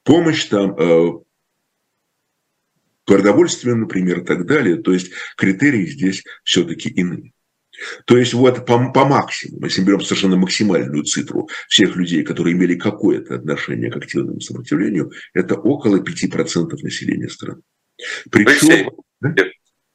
[0.03, 1.13] помощь там, э,
[3.07, 4.77] продовольствие, например, и так далее.
[4.77, 7.33] То есть критерии здесь все-таки иные.
[8.05, 12.55] То есть вот по, по максимуму, если мы берем совершенно максимальную цифру всех людей, которые
[12.55, 17.63] имели какое-то отношение к активному сопротивлению, это около 5% населения страны.
[18.31, 18.91] Причем...
[19.21, 19.35] да?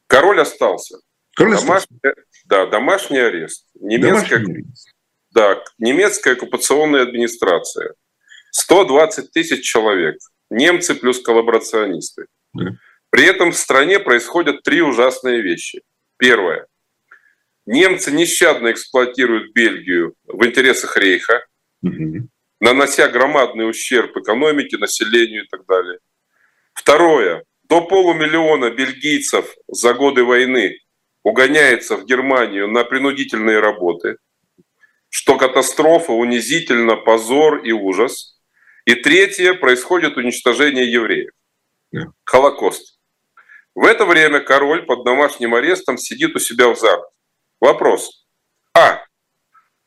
[0.09, 0.97] Король остался.
[1.35, 2.25] Король домашний, остался.
[2.45, 3.67] Да, домашний арест.
[3.75, 4.89] Немецкая, домашний арест.
[5.31, 7.93] Да, немецкая оккупационная администрация.
[8.51, 10.17] 120 тысяч человек.
[10.49, 12.25] Немцы плюс коллаборационисты.
[12.55, 12.71] Да.
[13.11, 15.83] При этом в стране происходят три ужасные вещи.
[16.17, 16.65] Первое.
[17.67, 21.45] Немцы нещадно эксплуатируют Бельгию в интересах Рейха,
[21.83, 22.27] угу.
[22.59, 25.99] нанося громадный ущерб экономике, населению и так далее.
[26.73, 27.43] Второе.
[27.69, 30.79] До полумиллиона бельгийцев за годы войны
[31.23, 34.17] угоняется в Германию на принудительные работы,
[35.09, 38.39] что катастрофа, унизительно, позор и ужас.
[38.85, 41.29] И третье, происходит уничтожение евреев.
[42.25, 42.99] Холокост.
[43.75, 47.07] В это время король под домашним арестом сидит у себя в замке.
[47.61, 48.25] Вопрос.
[48.73, 49.03] А.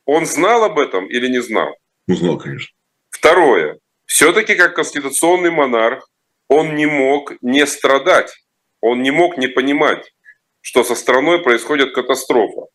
[0.05, 1.75] Он знал об этом или не знал?
[2.07, 2.73] Узнал, конечно.
[3.09, 3.79] Второе.
[4.05, 6.09] Все-таки как конституционный монарх
[6.47, 8.33] он не мог не страдать,
[8.81, 10.13] он не мог не понимать,
[10.61, 12.67] что со страной происходит катастрофа.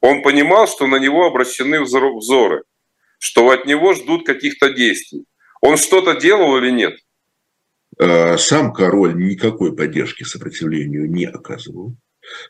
[0.00, 2.62] Он понимал, что на него обращены взоры,
[3.18, 5.24] что от него ждут каких-то действий.
[5.60, 6.94] Он что-то делал или нет?
[7.98, 11.96] Э, сам король никакой поддержки сопротивлению не оказывал.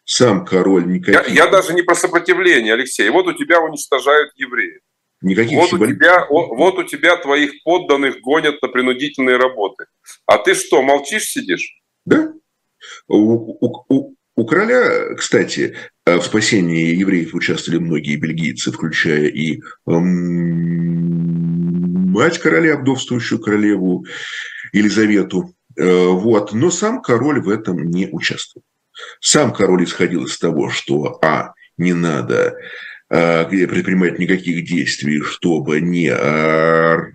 [0.04, 1.28] Сам король никаких...
[1.28, 3.08] Я, я даже не про сопротивление, Алексей.
[3.10, 4.80] Вот у тебя уничтожают евреев.
[5.24, 9.86] Никаких вот, у тебя, вот у тебя твоих подданных гонят на принудительные работы.
[10.26, 11.80] А ты что, молчишь, сидишь?
[12.04, 12.34] Да.
[13.08, 19.62] У, у, у, у короля, кстати, э, в спасении евреев участвовали многие бельгийцы, включая и
[19.86, 20.04] эм,
[22.12, 24.04] мать короля, вдовствующую королеву
[24.74, 25.54] Елизавету.
[25.78, 26.52] Э, вот.
[26.52, 28.62] Но сам король в этом не участвовал.
[29.20, 32.58] Сам король исходил из того, что, а, не надо
[33.10, 37.12] а, предпринимать никаких действий, чтобы не а,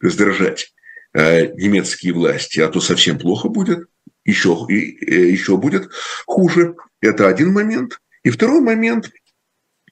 [0.00, 0.74] раздражать
[1.12, 3.88] а, немецкие власти, а то совсем плохо будет,
[4.24, 5.88] еще, э, еще будет
[6.26, 6.74] хуже.
[7.00, 8.00] Это один момент.
[8.24, 9.10] И второй момент,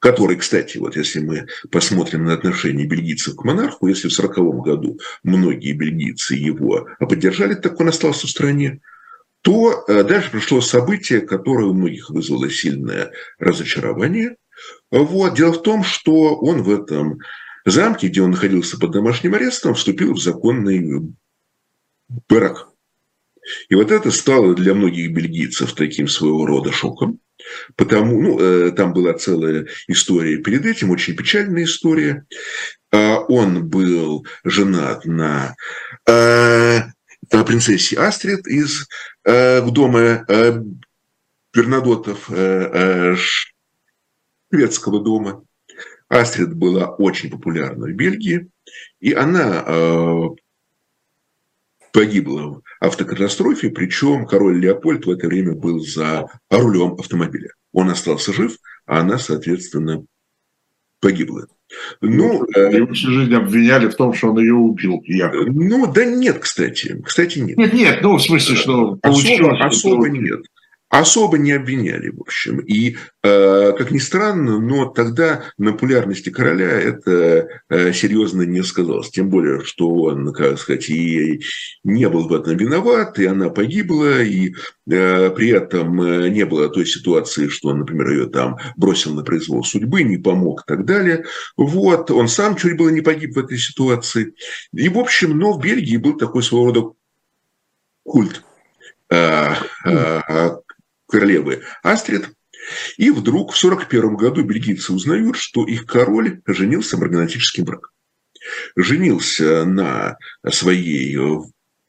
[0.01, 4.99] который, кстати, вот если мы посмотрим на отношение бельгийцев к монарху, если в 1940 году
[5.23, 8.81] многие бельгийцы его поддержали, так он остался в стране,
[9.41, 14.37] то э, дальше пришло событие, которое у многих вызвало сильное разочарование.
[14.95, 15.35] Вот.
[15.35, 17.19] Дело в том, что он в этом
[17.65, 21.13] замке, где он находился под домашним арестом, вступил в законный
[22.29, 22.69] брак.
[23.69, 27.19] И вот это стало для многих бельгийцев таким своего рода шоком.
[27.75, 32.25] Потому, ну, э, там была целая история перед этим, очень печальная история.
[32.93, 35.57] Э, он был женат на
[36.09, 36.83] э,
[37.29, 38.87] принцессе Астрид из
[39.25, 40.25] э, дома
[41.53, 42.31] Бернадотов
[44.55, 45.45] шведского дома.
[46.09, 48.49] Астрид была очень популярна в Бельгии,
[49.01, 50.23] и она э,
[51.93, 57.51] погибла в автокатастрофе, причем король Леопольд в это время был за рулем автомобиля.
[57.73, 60.05] Он остался жив, а она, соответственно,
[61.01, 61.49] погибла.
[62.01, 65.03] Ну, его всю жизнь обвиняли в том, что он ее убил.
[65.07, 65.51] Якобы.
[65.51, 67.03] Ну, да нет, кстати.
[67.05, 67.57] Кстати, нет.
[67.57, 68.99] Нет, нет, ну, в смысле, что...
[69.03, 70.45] Особо, особо нет
[70.99, 72.59] особо не обвиняли, в общем.
[72.61, 79.11] И, э, как ни странно, но тогда на популярности короля это э, серьезно не сказалось.
[79.11, 81.43] Тем более, что он, как сказать, и
[81.83, 84.55] не был в этом виноват, и она погибла, и
[84.91, 85.97] э, при этом
[86.33, 90.63] не было той ситуации, что он, например, ее там бросил на произвол судьбы, не помог
[90.63, 91.25] и так далее.
[91.57, 94.35] Вот, он сам чуть было не погиб в этой ситуации.
[94.73, 96.93] И, в общем, но в Бельгии был такой своего рода
[98.05, 98.43] культ
[101.09, 102.31] королевы Астрид.
[102.97, 107.91] И вдруг в 1941 году бельгийцы узнают, что их король женился марганатическим браком.
[108.77, 110.17] Женился на
[110.51, 111.17] своей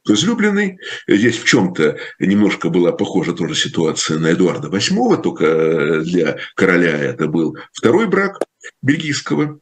[0.07, 0.77] возлюбленной.
[1.07, 7.27] Здесь в чем-то немножко была похожа тоже ситуация на Эдуарда VIII, только для короля это
[7.27, 8.39] был второй брак
[8.81, 9.59] бельгийского.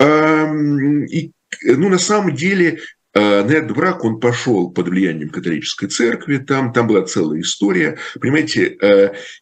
[0.00, 1.32] И,
[1.64, 2.80] ну, на самом деле,
[3.14, 7.98] на этот брак он пошел под влиянием католической церкви, там, там была целая история.
[8.20, 8.76] Понимаете,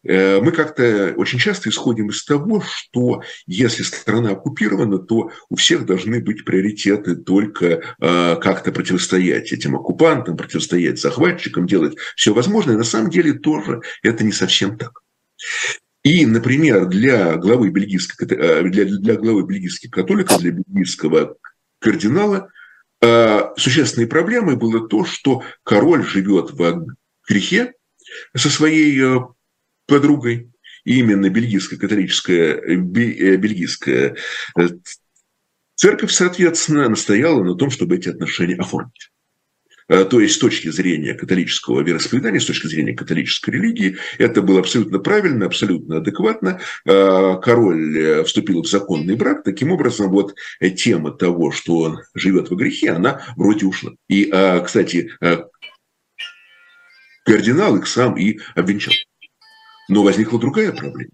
[0.02, 6.20] мы как-то очень часто исходим из того, что если страна оккупирована, то у всех должны
[6.20, 12.76] быть приоритеты только как-то противостоять этим оккупантам, противостоять захватчикам, делать все возможное.
[12.76, 15.00] На самом деле тоже это не совсем так.
[16.02, 21.36] И, например, для главы, бельгийской, э, для, для главы бельгийских католиков, для бельгийского
[21.78, 22.59] кардинала, э,
[23.56, 26.86] существенной проблемой было то, что король живет в
[27.28, 27.72] грехе
[28.36, 29.20] со своей э,
[29.86, 30.50] подругой,
[30.84, 34.16] и именно бельгийская католическая, бельгийская
[35.74, 39.10] церковь, соответственно, настояла на том, чтобы эти отношения оформить.
[39.90, 44.60] Э, то есть с точки зрения католического вероисповедания, с точки зрения католической религии, это было
[44.60, 46.60] абсолютно правильно, абсолютно адекватно.
[46.86, 49.42] Э, король э, вступил в законный брак.
[49.42, 50.34] Таким образом, вот
[50.76, 53.92] тема того, что он живет во грехе, она вроде ушла.
[54.08, 54.32] И,
[54.64, 55.10] кстати,
[57.24, 58.94] кардинал их сам и обвенчал.
[59.88, 61.10] Но возникла другая проблема.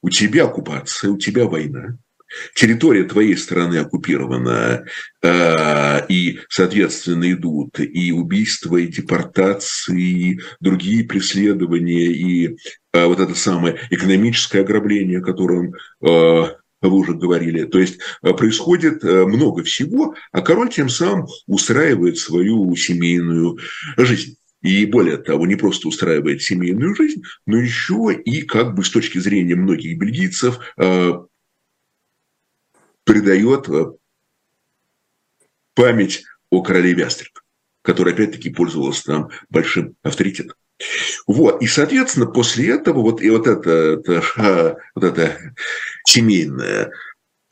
[0.00, 1.96] У тебя оккупация, у тебя война,
[2.54, 4.84] территория твоей страны оккупирована,
[5.22, 12.56] э, и, соответственно, идут и убийства, и депортации, и другие преследования, и
[12.92, 17.64] э, вот это самое экономическое ограбление, о котором э, вы уже говорили.
[17.64, 23.56] То есть происходит много всего, а король тем самым устраивает свою семейную
[23.96, 24.34] жизнь.
[24.62, 29.18] И более того, не просто устраивает семейную жизнь, но еще и как бы с точки
[29.18, 30.58] зрения многих бельгийцев
[33.04, 33.92] придает э,
[35.74, 37.32] память о королеве Астрид,
[37.82, 40.56] которая опять-таки пользовалась там большим авторитетом.
[41.26, 45.38] Вот, и, соответственно, после этого вот, и вот это, это, вот эта
[46.06, 46.90] семейная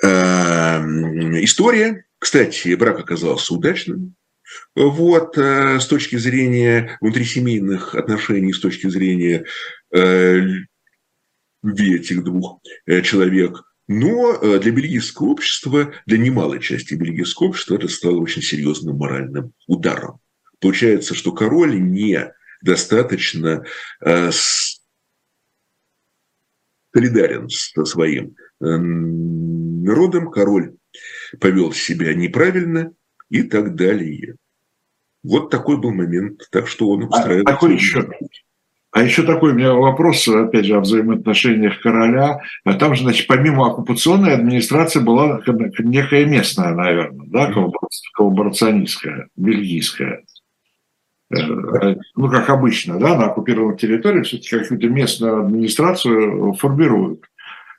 [0.02, 0.08] э,
[1.42, 4.14] история, кстати, брак оказался удачным,
[4.74, 9.44] вот, э, с точки зрения внутрисемейных отношений, с точки зрения
[9.94, 10.40] э,
[11.62, 13.62] этих двух э, человек–
[13.92, 19.52] но э, для бельгийского общества, для немалой части бельгийского общества это стало очень серьезным моральным
[19.66, 20.20] ударом.
[20.60, 22.32] Получается, что король не
[22.62, 23.64] достаточно
[24.00, 24.30] э,
[26.94, 30.76] солидарен со своим э, народом, король
[31.40, 32.92] повел себя неправильно
[33.28, 34.36] и так далее.
[35.24, 37.48] Вот такой был момент, так что он устраивает.
[37.48, 38.08] А, такой еще,
[38.92, 42.40] а еще такой у меня вопрос, опять же, о взаимоотношениях короля.
[42.78, 45.40] Там же, значит, помимо оккупационной администрации была
[45.78, 47.52] некая местная, наверное, да,
[48.14, 50.24] коллаборационистская, бельгийская.
[51.32, 57.20] Э, ну, как обычно, да, на оккупированных территориях все-таки какую-то местную администрацию формируют.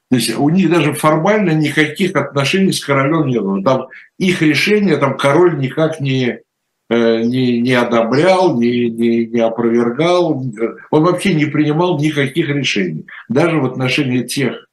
[0.09, 3.61] То есть у них даже формально никаких отношений с королем не было.
[3.63, 3.87] Там
[4.17, 6.50] их решение, там король никак не Э,
[6.91, 10.43] не, не одобрял, не, не, не опровергал,
[10.91, 14.67] он вообще не принимал никаких решений, даже в отношении тех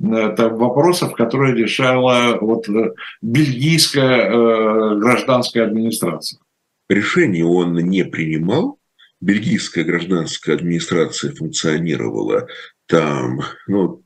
[0.00, 6.40] э, там, вопросов, которые решала вот э, бельгийская э, гражданская администрация.
[6.88, 8.78] Решений он не принимал,
[9.20, 12.46] бельгийская гражданская администрация функционировала
[12.86, 14.02] там, ну,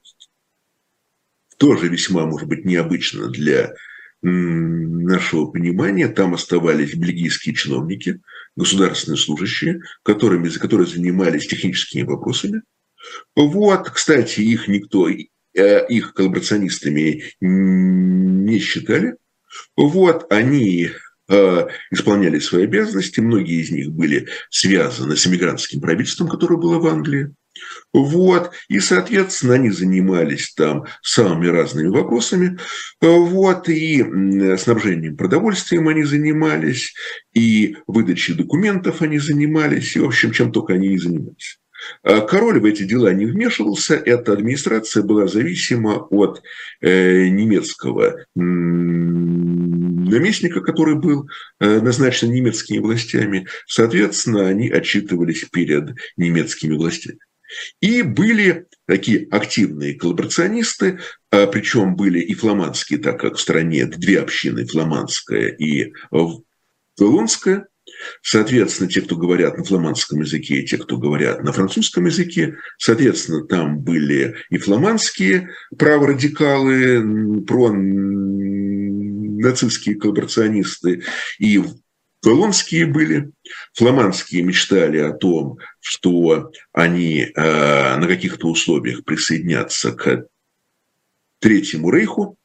[1.58, 3.74] тоже весьма, может быть, необычно для
[4.20, 8.20] нашего понимания, там оставались бельгийские чиновники,
[8.56, 12.62] государственные служащие, которыми, за которые занимались техническими вопросами.
[13.36, 19.14] Вот, кстати, их никто, э, их коллаборационистами не считали.
[19.76, 20.90] Вот, они
[21.28, 26.86] э, исполняли свои обязанности, многие из них были связаны с эмигрантским правительством, которое было в
[26.86, 27.32] Англии.
[27.92, 28.52] Вот.
[28.68, 32.58] И, соответственно, они занимались там самыми разными вопросами.
[33.00, 33.68] Вот.
[33.68, 34.04] И
[34.56, 36.94] снабжением продовольствием они занимались,
[37.34, 41.58] и выдачей документов они занимались, и, в общем, чем только они не занимались.
[42.02, 46.42] А король в эти дела не вмешивался, эта администрация была зависима от
[46.80, 48.24] э, немецкого
[50.08, 51.28] наместника, который был
[51.60, 53.46] э, назначен немецкими властями.
[53.66, 57.18] Соответственно, они отчитывались перед немецкими властями.
[57.80, 64.20] И были такие активные коллаборационисты, а, причем были и фламандские, так как в стране две
[64.20, 65.92] общины, фламандская и
[66.98, 67.66] валонская.
[68.22, 73.46] Соответственно, те, кто говорят на фламандском языке, и те, кто говорят на французском языке, соответственно,
[73.46, 77.72] там были и фламандские праворадикалы, про
[79.38, 81.02] нацистские коллаборационисты,
[81.38, 81.62] и
[82.20, 83.30] Колонские были,
[83.74, 90.26] фламандские мечтали о том, что они э, на каких-то условиях присоединятся к
[91.38, 92.36] Третьему Рейху,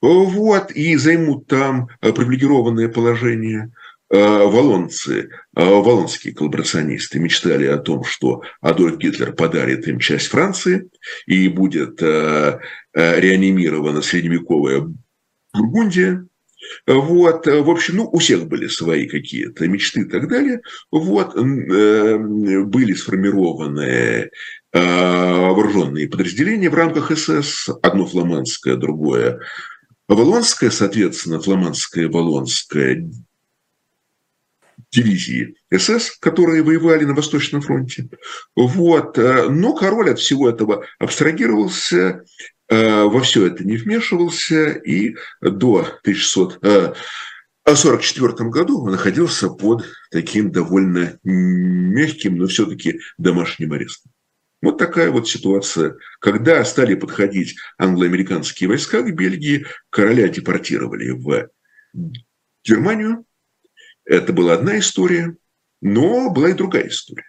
[0.00, 3.72] вот, и займут там привилегированное положение.
[4.10, 10.88] Валонцы, валонские коллаборационисты мечтали о том, что Адольф Гитлер подарит им часть Франции
[11.26, 14.86] и будет реанимирована средневековая
[15.52, 16.26] Бургундия,
[16.86, 20.60] вот, в общем, ну, у всех были свои какие-то мечты и так далее.
[20.90, 24.30] Вот, были сформированы
[24.72, 29.40] вооруженные подразделения в рамках СС, одно фламандское, другое
[30.08, 33.08] Валонская, соответственно, фламандская, Валонская
[34.90, 38.08] дивизии СС, которые воевали на Восточном фронте.
[38.54, 39.16] Вот.
[39.16, 42.24] Но король от всего этого абстрагировался,
[42.68, 52.38] во все это не вмешивался, и до 1644 году он находился под таким довольно мягким,
[52.38, 54.10] но все-таки домашним арестом.
[54.64, 55.98] Вот такая вот ситуация.
[56.20, 61.50] Когда стали подходить англо-американские войска к Бельгии, короля депортировали в
[62.64, 63.26] Германию.
[64.06, 65.36] Это была одна история,
[65.82, 67.28] но была и другая история,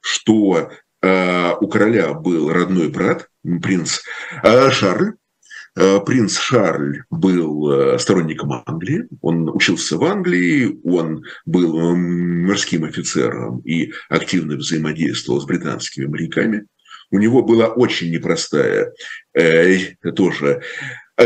[0.00, 3.28] что э, у короля был родной брат,
[3.60, 4.00] принц
[4.42, 5.12] э, Шарль,
[5.76, 13.58] Э, принц Шарль был э, сторонником Англии, он учился в Англии, он был морским офицером
[13.60, 16.64] и активно взаимодействовал с британскими моряками.
[17.10, 18.92] У него была очень непростая
[19.34, 20.62] э, тоже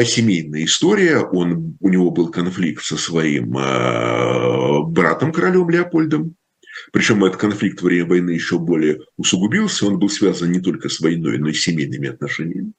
[0.04, 1.18] семейная история.
[1.18, 3.52] Он, у него был конфликт со своим
[4.92, 6.34] братом, королем Леопольдом.
[6.92, 9.86] Причем этот конфликт во время войны еще более усугубился.
[9.86, 12.72] Он был связан не только с войной, но и с семейными отношениями.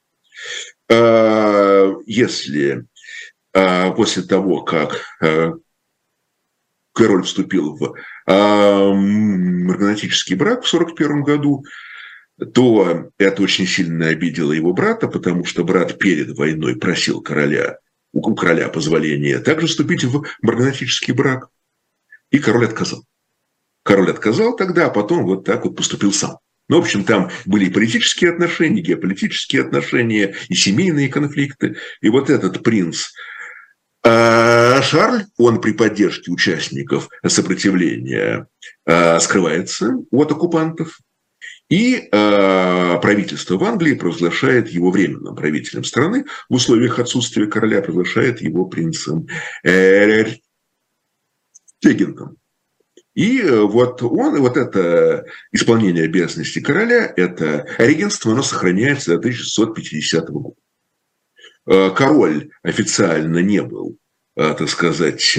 [0.90, 2.86] А, если
[3.54, 5.54] а, после того, как а,
[6.94, 7.96] король вступил в
[8.28, 11.64] марганатический брак в 1941 году,
[12.54, 17.78] то это очень сильно обидело его брата, потому что брат перед войной просил короля,
[18.14, 21.50] у короля позволения также вступить в марганатический брак,
[22.30, 23.06] и король отказал.
[23.84, 26.38] Король отказал тогда, а потом вот так вот поступил сам.
[26.70, 31.76] Ну, в общем, там были и политические отношения, и геополитические отношения, и семейные конфликты.
[32.02, 33.10] И вот этот принц
[34.04, 38.48] а Шарль, он при поддержке участников сопротивления
[38.86, 41.00] а, скрывается от оккупантов,
[41.70, 48.42] и а, правительство в Англии провозглашает его временным правителем страны, в условиях отсутствия короля провозглашает
[48.42, 49.28] его принцем
[51.84, 52.41] Регентом.
[53.14, 60.30] И э, вот он, вот это исполнение обязанностей короля, это регенство, оно сохраняется до 1650
[60.30, 60.56] года.
[61.68, 63.98] Э, король официально не был,
[64.38, 65.38] э, так сказать,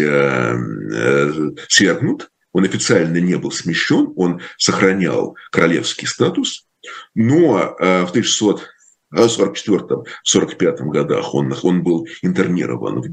[1.69, 6.67] свергнут, он официально не был смещен, он сохранял королевский статус,
[7.15, 13.09] но в 1644-45 годах он, он был интернирован в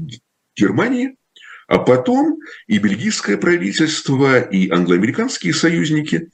[0.54, 1.16] Германии,
[1.70, 6.30] а потом и бельгийское правительство, и англоамериканские союзники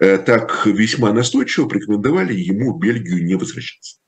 [0.00, 3.98] э, так весьма настойчиво порекомендовали ему Бельгию не возвращаться.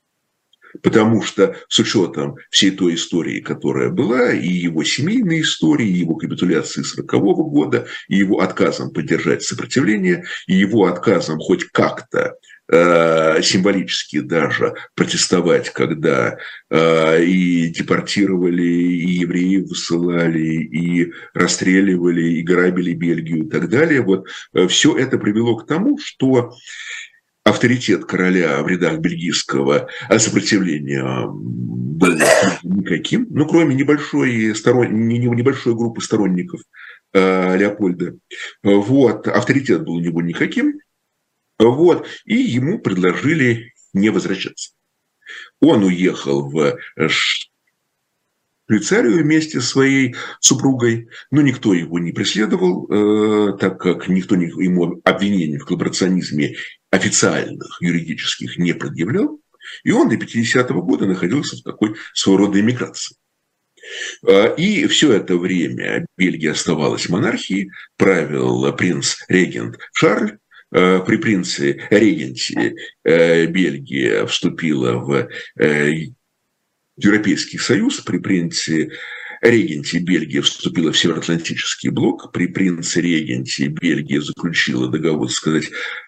[0.81, 6.15] Потому что с учетом всей той истории, которая была, и его семейной истории, и его
[6.15, 12.35] капитуляции 40 -го года, и его отказом поддержать сопротивление, и его отказом хоть как-то
[12.71, 16.37] символически даже протестовать, когда
[16.69, 24.01] э, и депортировали, и евреев высылали, и расстреливали, и грабили Бельгию и так далее.
[24.01, 26.53] Вот э, все это привело к тому, что
[27.43, 32.17] авторитет короля в рядах бельгийского сопротивления был
[32.63, 35.07] никаким, ну, кроме небольшой, сторон...
[35.09, 36.61] небольшой группы сторонников
[37.13, 38.15] Леопольда.
[38.63, 40.79] Вот, авторитет был у него никаким,
[41.59, 42.07] вот.
[42.25, 44.71] И ему предложили не возвращаться.
[45.59, 46.77] Он уехал в
[48.67, 55.01] Швейцарию вместе со своей супругой, но никто его не преследовал, э, так как никто ему
[55.03, 56.55] обвинений в коллаборационизме
[56.89, 59.39] официальных, юридических не предъявлял.
[59.83, 63.17] И он до 50-го года находился в такой своего рода эмиграции.
[64.25, 70.37] Э, и все это время Бельгия оставалась монархией, правил принц-регент Шарль,
[70.73, 75.91] при принце регенте э, Бельгия вступила в э,
[76.97, 78.91] Европейский Союз, при принце
[79.41, 85.65] регенте Бельгия вступила в Североатлантический блок, при принце регенте Бельгия заключила договор, сказать,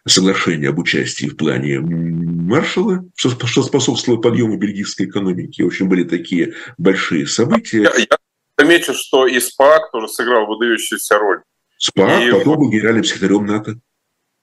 [0.07, 5.61] соглашение об участии в плане Маршала, что, что способствовало подъему бельгийской экономики.
[5.61, 7.83] В общем, были такие большие события.
[7.83, 8.17] Я, я
[8.57, 11.41] замечу, что и СПАК тоже сыграл выдающуюся роль.
[11.77, 12.31] СПАК, и...
[12.31, 13.79] потом был генеральным секретарем НАТО.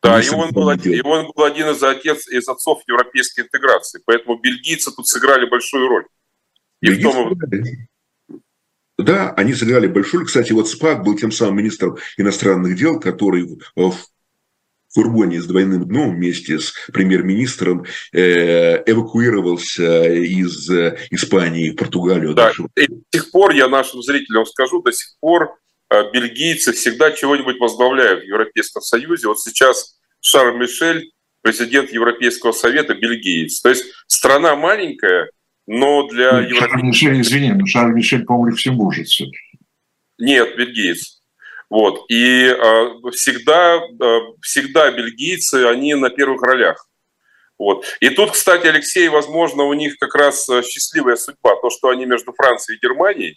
[0.03, 4.01] Да, и он, был, и он был один из, отец, из отцов европейской интеграции.
[4.05, 6.07] Поэтому бельгийцы тут сыграли большую роль.
[6.81, 7.39] И в том...
[8.99, 13.47] Да, они сыграли большую Кстати, вот СПАК был тем самым министром иностранных дел, который
[13.77, 13.95] в
[14.93, 22.35] фургоне с двойным дном вместе с премьер-министром э, эвакуировался из э, Испании в Португалию.
[22.35, 25.59] Да, и до сих пор, я нашим зрителям скажу, до сих пор
[26.13, 29.29] бельгийцы всегда чего-нибудь возглавляют в Европейском Союзе.
[29.29, 31.11] Вот сейчас Шарль Мишель,
[31.43, 33.61] президент Европейского совета, бельгиец.
[33.61, 35.31] То есть страна маленькая,
[35.67, 36.69] но для Европейского...
[36.71, 39.23] Шарль Мишель, извини, но Шарль Мишель, по-моему, люксембуржец.
[40.19, 41.23] Нет, бельгиец.
[41.69, 42.05] Вот.
[42.11, 46.87] И э, всегда, э, всегда бельгийцы, они на первых ролях.
[47.59, 47.87] Вот.
[48.01, 52.07] И тут, кстати, Алексей, возможно, у них как раз э, счастливая судьба, то, что они
[52.07, 53.37] между Францией и Германией, э,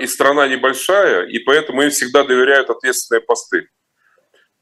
[0.00, 3.68] и страна небольшая, и поэтому им всегда доверяют ответственные посты.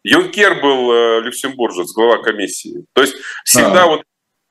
[0.02, 2.84] Юнкер был э, люксембуржец, глава комиссии.
[2.94, 3.86] То есть всегда, а.
[3.86, 4.02] вот,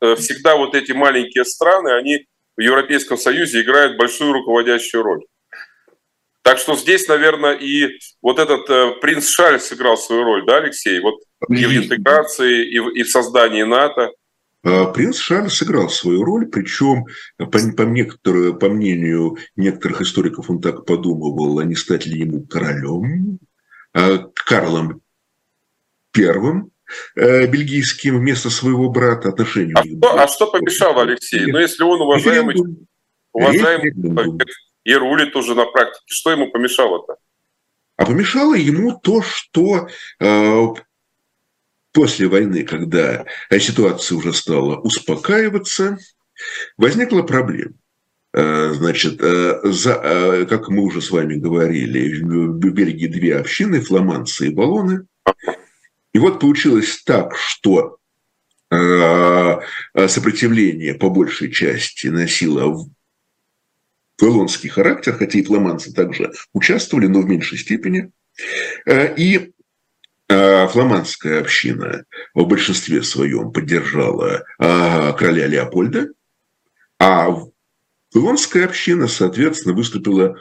[0.01, 5.21] э, всегда вот эти маленькие страны, они в Европейском Союзе играют большую руководящую роль.
[6.43, 10.99] Так что здесь, наверное, и вот этот э, принц Шарль сыграл свою роль, да, Алексей?
[10.99, 11.15] Вот
[11.49, 14.11] и в интеграции, и в, и в создании НАТО.
[14.63, 17.05] А, принц Шарль сыграл свою роль, причем,
[17.37, 22.45] по, по, некоторые, по мнению некоторых историков, он так подумывал, а не стать ли ему
[22.45, 23.39] королем,
[23.93, 25.01] а, Карлом
[26.11, 26.71] Первым,
[27.15, 29.77] э, бельгийским вместо своего брата отношению.
[29.77, 31.45] А, что, а что помешало Алексей?
[31.45, 32.55] Ну, если он уважаемый,
[33.31, 33.93] уважаемый
[34.83, 36.03] и рулит уже на практике.
[36.07, 37.17] Что ему помешало-то?
[37.95, 39.87] А помешало ему то, что
[40.19, 40.67] э,
[41.91, 45.97] после войны, когда ситуация уже стала успокаиваться,
[46.77, 47.73] возникла проблема.
[48.31, 53.81] Э, значит, э, за, э, как мы уже с вами говорили, в Бельгии две общины,
[53.81, 55.07] фламандцы и баллоны.
[56.13, 57.97] И вот получилось так, что
[58.71, 62.87] сопротивление по большей части носило
[64.17, 68.11] фланский характер, хотя и фламандцы также участвовали, но в меньшей степени.
[68.87, 69.53] И
[70.29, 72.05] фламандская община
[72.35, 76.09] в большинстве своем поддержала э, короля Леопольда,
[76.99, 77.35] а
[78.11, 80.37] фланская община, соответственно, выступила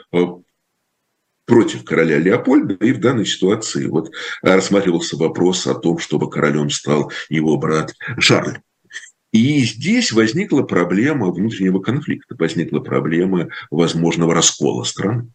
[1.45, 4.11] против короля Леопольда, и в данной ситуации вот
[4.43, 8.59] рассматривался вопрос о том, чтобы королем стал его брат Шарль.
[9.31, 15.31] И здесь возникла проблема внутреннего конфликта, возникла проблема возможного раскола страны.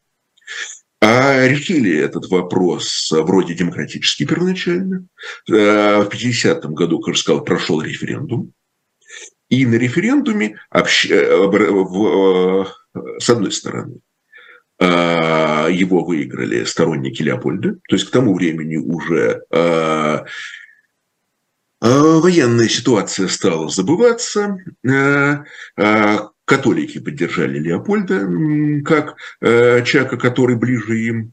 [1.07, 5.07] А решили этот вопрос вроде демократически первоначально.
[5.51, 8.55] Э, в 50-м году, как я сказал, прошел референдум.
[9.51, 10.59] И на референдуме.
[10.73, 12.65] Э, э,
[13.19, 14.01] с одной стороны,
[14.81, 17.75] его выиграли сторонники Леопольда.
[17.89, 19.43] То есть к тому времени уже
[21.81, 24.59] военная ситуация стала забываться.
[26.45, 28.29] Католики поддержали Леопольда
[28.85, 31.33] как человека, который ближе им.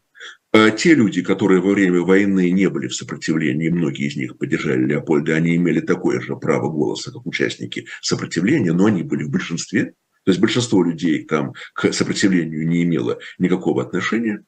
[0.77, 5.35] Те люди, которые во время войны не были в сопротивлении, многие из них поддержали Леопольда,
[5.35, 9.93] они имели такое же право голоса, как участники сопротивления, но они были в большинстве.
[10.23, 14.43] То есть большинство людей там к сопротивлению не имело никакого отношения.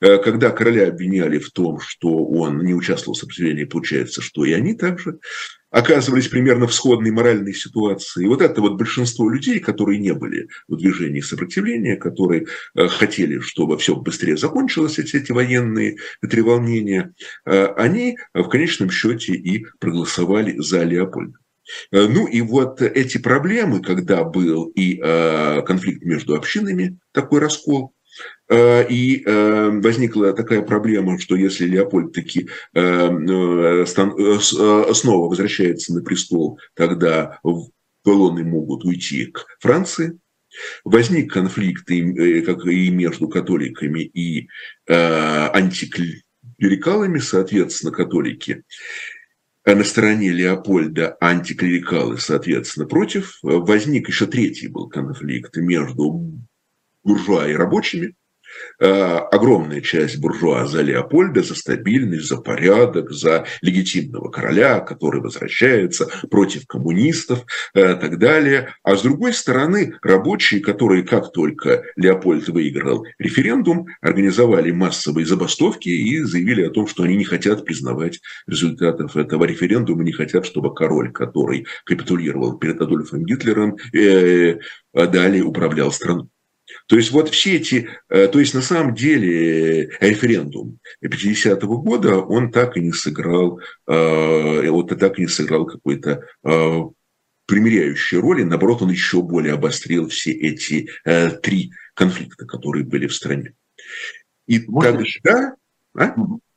[0.00, 4.52] Э, когда короля обвиняли в том, что он не участвовал в сопротивлении, получается, что и
[4.52, 5.18] они также
[5.76, 8.24] оказывались примерно в сходной моральной ситуации.
[8.24, 13.40] И вот это вот большинство людей, которые не были в движении сопротивления, которые э, хотели,
[13.40, 17.12] чтобы все быстрее закончилось, эти, эти военные треволнения,
[17.44, 21.36] э, они в конечном счете и проголосовали за Леопольда.
[21.90, 28.05] Ну и вот эти проблемы, когда был и конфликт между общинами, такой раскол, Э,
[28.48, 37.40] и э, возникла такая проблема, что если Леопольд таки э, снова возвращается на престол, тогда
[38.04, 40.16] колонны могут уйти к Франции.
[40.84, 44.48] Возник конфликт и, как и между католиками и
[44.88, 48.62] антиклерикалами, соответственно, католики
[49.66, 53.38] на стороне Леопольда, антиклерикалы, соответственно, против.
[53.42, 56.32] Возник еще третий был конфликт между
[57.02, 58.14] буржуа и рабочими.
[58.78, 66.08] Э, огромная часть буржуа за Леопольда, за стабильность, за порядок, за легитимного короля, который возвращается
[66.30, 67.44] против коммунистов
[67.74, 68.74] и э, так далее.
[68.82, 76.22] А с другой стороны, рабочие, которые, как только Леопольд выиграл референдум, организовали массовые забастовки и
[76.22, 81.12] заявили о том, что они не хотят признавать результатов этого референдума, не хотят, чтобы король,
[81.12, 84.58] который капитулировал перед Адольфом Гитлером, э,
[84.92, 86.28] далее управлял страной.
[86.88, 92.50] То есть вот все эти, э, то есть на самом деле референдум 50-го года, он
[92.50, 96.80] так и не сыграл, э, вот так и не сыграл какой-то э,
[97.46, 100.88] примиряющей роли, наоборот, он еще более обострил все эти
[101.42, 103.54] три конфликта, которые были в стране.
[104.46, 105.54] И Можно тогда...
[105.96, 106.14] А?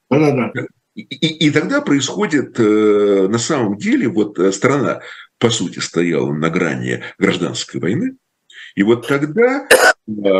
[0.09, 0.65] Да-да-да.
[0.95, 5.01] И, и, и тогда происходит, э, на самом деле, вот э, страна,
[5.37, 8.15] по сути, стояла на грани гражданской войны,
[8.75, 9.75] и вот тогда э,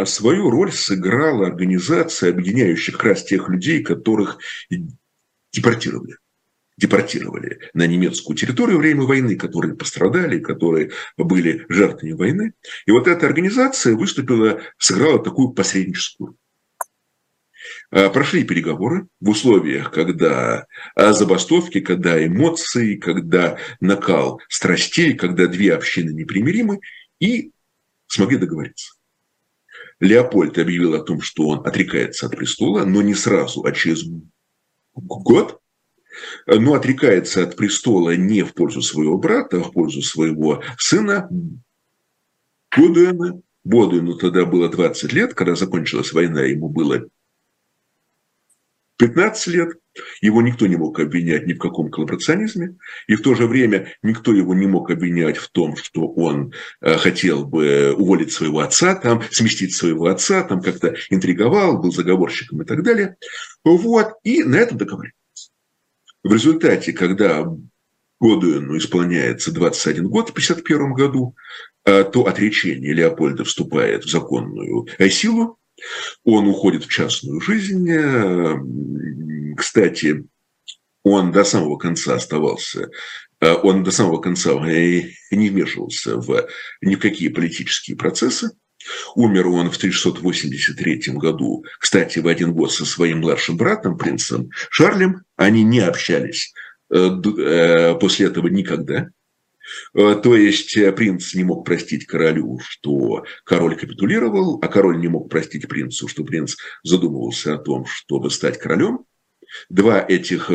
[0.05, 4.39] свою роль сыграла организация, объединяющая как раз тех людей, которых
[5.51, 6.15] депортировали
[6.79, 12.53] депортировали на немецкую территорию во время войны, которые пострадали, которые были жертвами войны.
[12.85, 16.37] И вот эта организация выступила, сыграла такую посредническую
[17.91, 25.73] а, Прошли переговоры в условиях, когда а, забастовки, когда эмоции, когда накал страстей, когда две
[25.73, 26.79] общины непримиримы,
[27.19, 27.51] и
[28.07, 28.93] смогли договориться.
[29.99, 34.05] Леопольд объявил о том, что он отрекается от престола, но не сразу, а через
[34.93, 35.59] год,
[36.47, 41.29] но отрекается от престола не в пользу своего брата, а в пользу своего сына.
[42.75, 43.41] Бодуэна.
[43.65, 47.05] Бодуэну тогда было 20 лет, когда закончилась война, ему было
[48.99, 49.69] 15 лет.
[50.21, 52.75] Его никто не мог обвинять ни в каком коллаборационизме,
[53.07, 56.95] и в то же время никто его не мог обвинять в том, что он э,
[56.97, 62.65] хотел бы уволить своего отца, там, сместить своего отца, там как-то интриговал, был заговорщиком и
[62.65, 63.15] так далее.
[63.63, 65.15] Вот, и на этом договорились.
[66.23, 67.45] В результате, когда
[68.19, 71.35] Годуину исполняется 21 год в 1951 году,
[71.85, 75.58] э, то отречение Леопольда вступает в законную силу,
[76.23, 77.89] он уходит в частную жизнь.
[77.89, 78.57] Э,
[79.55, 80.25] кстати,
[81.03, 82.89] он до самого конца оставался,
[83.39, 86.47] он до самого конца не вмешивался в
[86.81, 88.51] ни в какие политические процессы.
[89.15, 95.23] Умер он в 1683 году, кстати, в один год со своим младшим братом, принцем Шарлем.
[95.35, 96.53] Они не общались
[96.89, 99.09] э, э, после этого никогда.
[99.93, 105.29] Э, то есть принц не мог простить королю, что король капитулировал, а король не мог
[105.29, 109.05] простить принцу, что принц задумывался о том, чтобы стать королем.
[109.69, 110.51] Два этих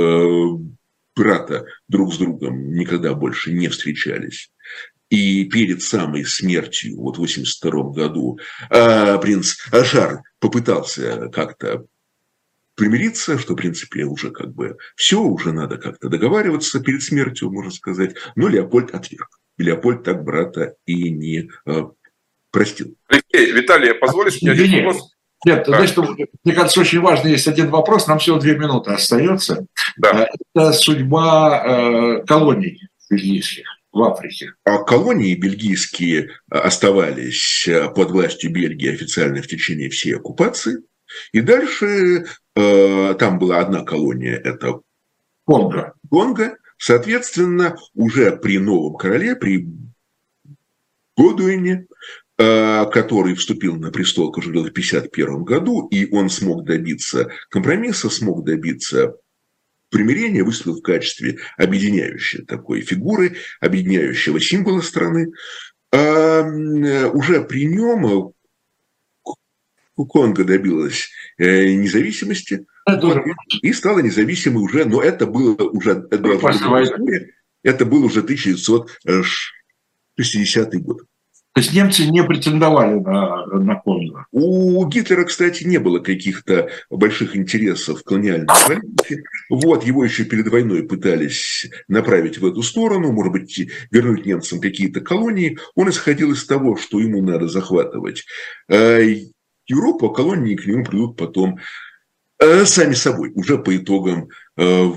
[1.17, 4.51] брата друг с другом никогда больше не встречались.
[5.11, 8.39] И перед самой смертью, вот в 82 году,
[8.69, 11.87] принц Ашар попытался как-то
[12.75, 17.71] примириться, что, в принципе, уже как бы все, уже надо как-то договариваться перед смертью, можно
[17.71, 18.15] сказать.
[18.37, 19.29] Но Леопольд отверг.
[19.59, 21.83] Леопольд так брата и не э,
[22.51, 22.97] простил.
[23.09, 25.15] Алексей, Виталий, позволишь мне один вопрос?
[25.47, 25.77] Нет, да.
[25.77, 25.99] значит,
[26.43, 29.67] мне кажется, очень важно, есть один вопрос, нам всего две минуты остается.
[29.99, 30.27] Да.
[30.55, 34.53] Это судьба э, колоний бельгийских в Африке.
[34.65, 40.79] А колонии бельгийские оставались э, под властью Бельгии официально в течение всей оккупации.
[41.33, 42.25] И дальше э,
[42.55, 44.81] там была одна колония, это
[45.45, 45.95] Конго.
[46.11, 46.57] Конго.
[46.79, 49.69] Соответственно, уже при новом короле, при
[51.17, 51.87] Годуине,
[52.39, 58.11] э, который вступил на престол, как уже в 1951 году, и он смог добиться компромисса,
[58.11, 59.15] смог добиться
[59.91, 65.31] примирение выступил в качестве объединяющей такой фигуры, объединяющего символа страны.
[65.93, 66.43] А
[67.13, 68.33] уже при нем
[69.97, 73.25] Конго добилась э, независимости вот,
[73.63, 76.39] и стала независимой уже, но это было уже, это,
[77.63, 81.01] это был уже 1960 год.
[81.55, 84.27] То есть немцы не претендовали на, на Конго?
[84.33, 89.23] У Гитлера, кстати, не было каких-то больших интересов в колониальной политике.
[89.49, 95.01] Вот, его еще перед войной пытались направить в эту сторону, может быть, вернуть немцам какие-то
[95.01, 95.57] колонии.
[95.77, 98.25] Он исходил из того, что ему надо захватывать
[98.69, 99.19] э,
[99.67, 101.59] Европу, а колонии к нему придут потом
[102.39, 104.91] э, сами собой, уже по итогам э,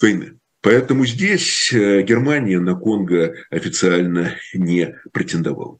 [0.00, 0.38] войны.
[0.60, 5.78] Поэтому здесь Германия на Конго официально не претендовала.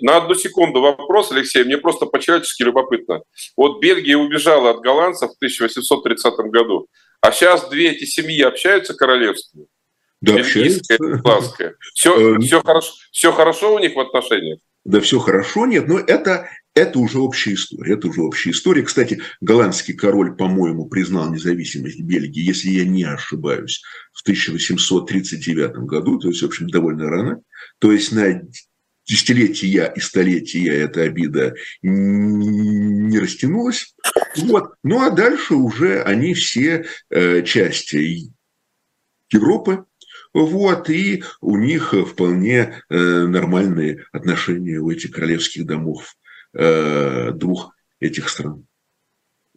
[0.00, 3.22] На одну секунду вопрос, Алексей, мне просто по-человечески любопытно.
[3.56, 6.88] Вот Бельгия убежала от голландцев в 1830 году,
[7.20, 9.66] а сейчас две эти семьи общаются королевствами?
[10.20, 10.96] Да, общаются.
[11.94, 14.60] Все, все, хорошо, все хорошо у них в отношениях?
[14.84, 17.94] Да все хорошо, нет, но это, это уже общая история.
[17.94, 18.82] Это уже общая история.
[18.82, 26.28] Кстати, голландский король, по-моему, признал независимость Бельгии, если я не ошибаюсь, в 1839 году, то
[26.28, 27.42] есть, в общем, довольно рано.
[27.78, 28.42] То есть на
[29.06, 33.94] десятилетия и столетия эта обида не растянулась.
[34.36, 34.74] Вот.
[34.82, 38.32] Ну а дальше уже они все э, части
[39.30, 39.84] Европы,
[40.34, 42.96] вот, и у них вполне э,
[43.26, 46.14] нормальные отношения у этих королевских домов
[46.54, 48.64] двух этих стран.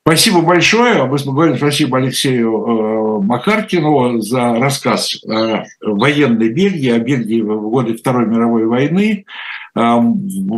[0.08, 1.04] Спасибо большое.
[1.06, 7.98] Мы говорим спасибо Алексею э, Макаркину за рассказ о военной Бельгии, о Бельгии в годы
[7.98, 9.26] Второй мировой войны.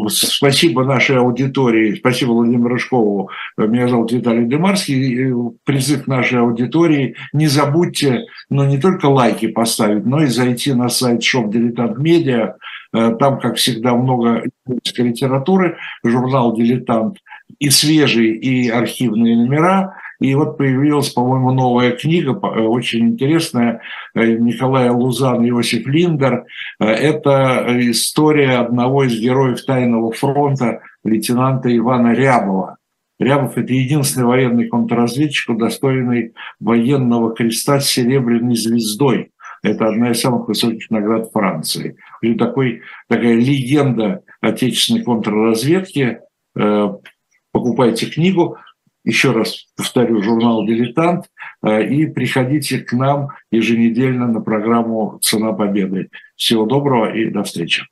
[0.10, 3.30] Спасибо нашей аудитории, спасибо Владимиру Рыжкову.
[3.58, 5.34] Меня зовут Виталий Демарский.
[5.64, 11.22] Призыв нашей аудитории, не забудьте, ну, не только лайки поставить, но и зайти на сайт
[11.22, 12.58] Shop Дилетант Медиа.
[12.92, 14.44] Там, как всегда, много
[14.98, 17.18] литературы, журнал «Дилетант»
[17.60, 23.82] и свежие, и архивные номера– и вот появилась, по-моему, новая книга, э, очень интересная,
[24.16, 26.46] э, Николая Лузан Иосиф Линдер.
[26.80, 32.78] Э, это история одного из героев Тайного фронта, лейтенанта Ивана Рябова.
[33.20, 39.32] Рябов– это единственный военный контрразведчик, удостоенный военного креста с серебряной звездой.
[39.72, 41.98] Это одна из самых высоких наград Франции.
[42.22, 46.20] И такой, такая легенда отечественной контрразведки.
[47.52, 48.58] Покупайте книгу
[49.08, 51.30] еще раз повторю, журнал «Дилетант»,
[51.64, 56.10] э, и приходите к нам еженедельно на программу «Цена победы».
[56.36, 57.86] Всего доброго и до встречи.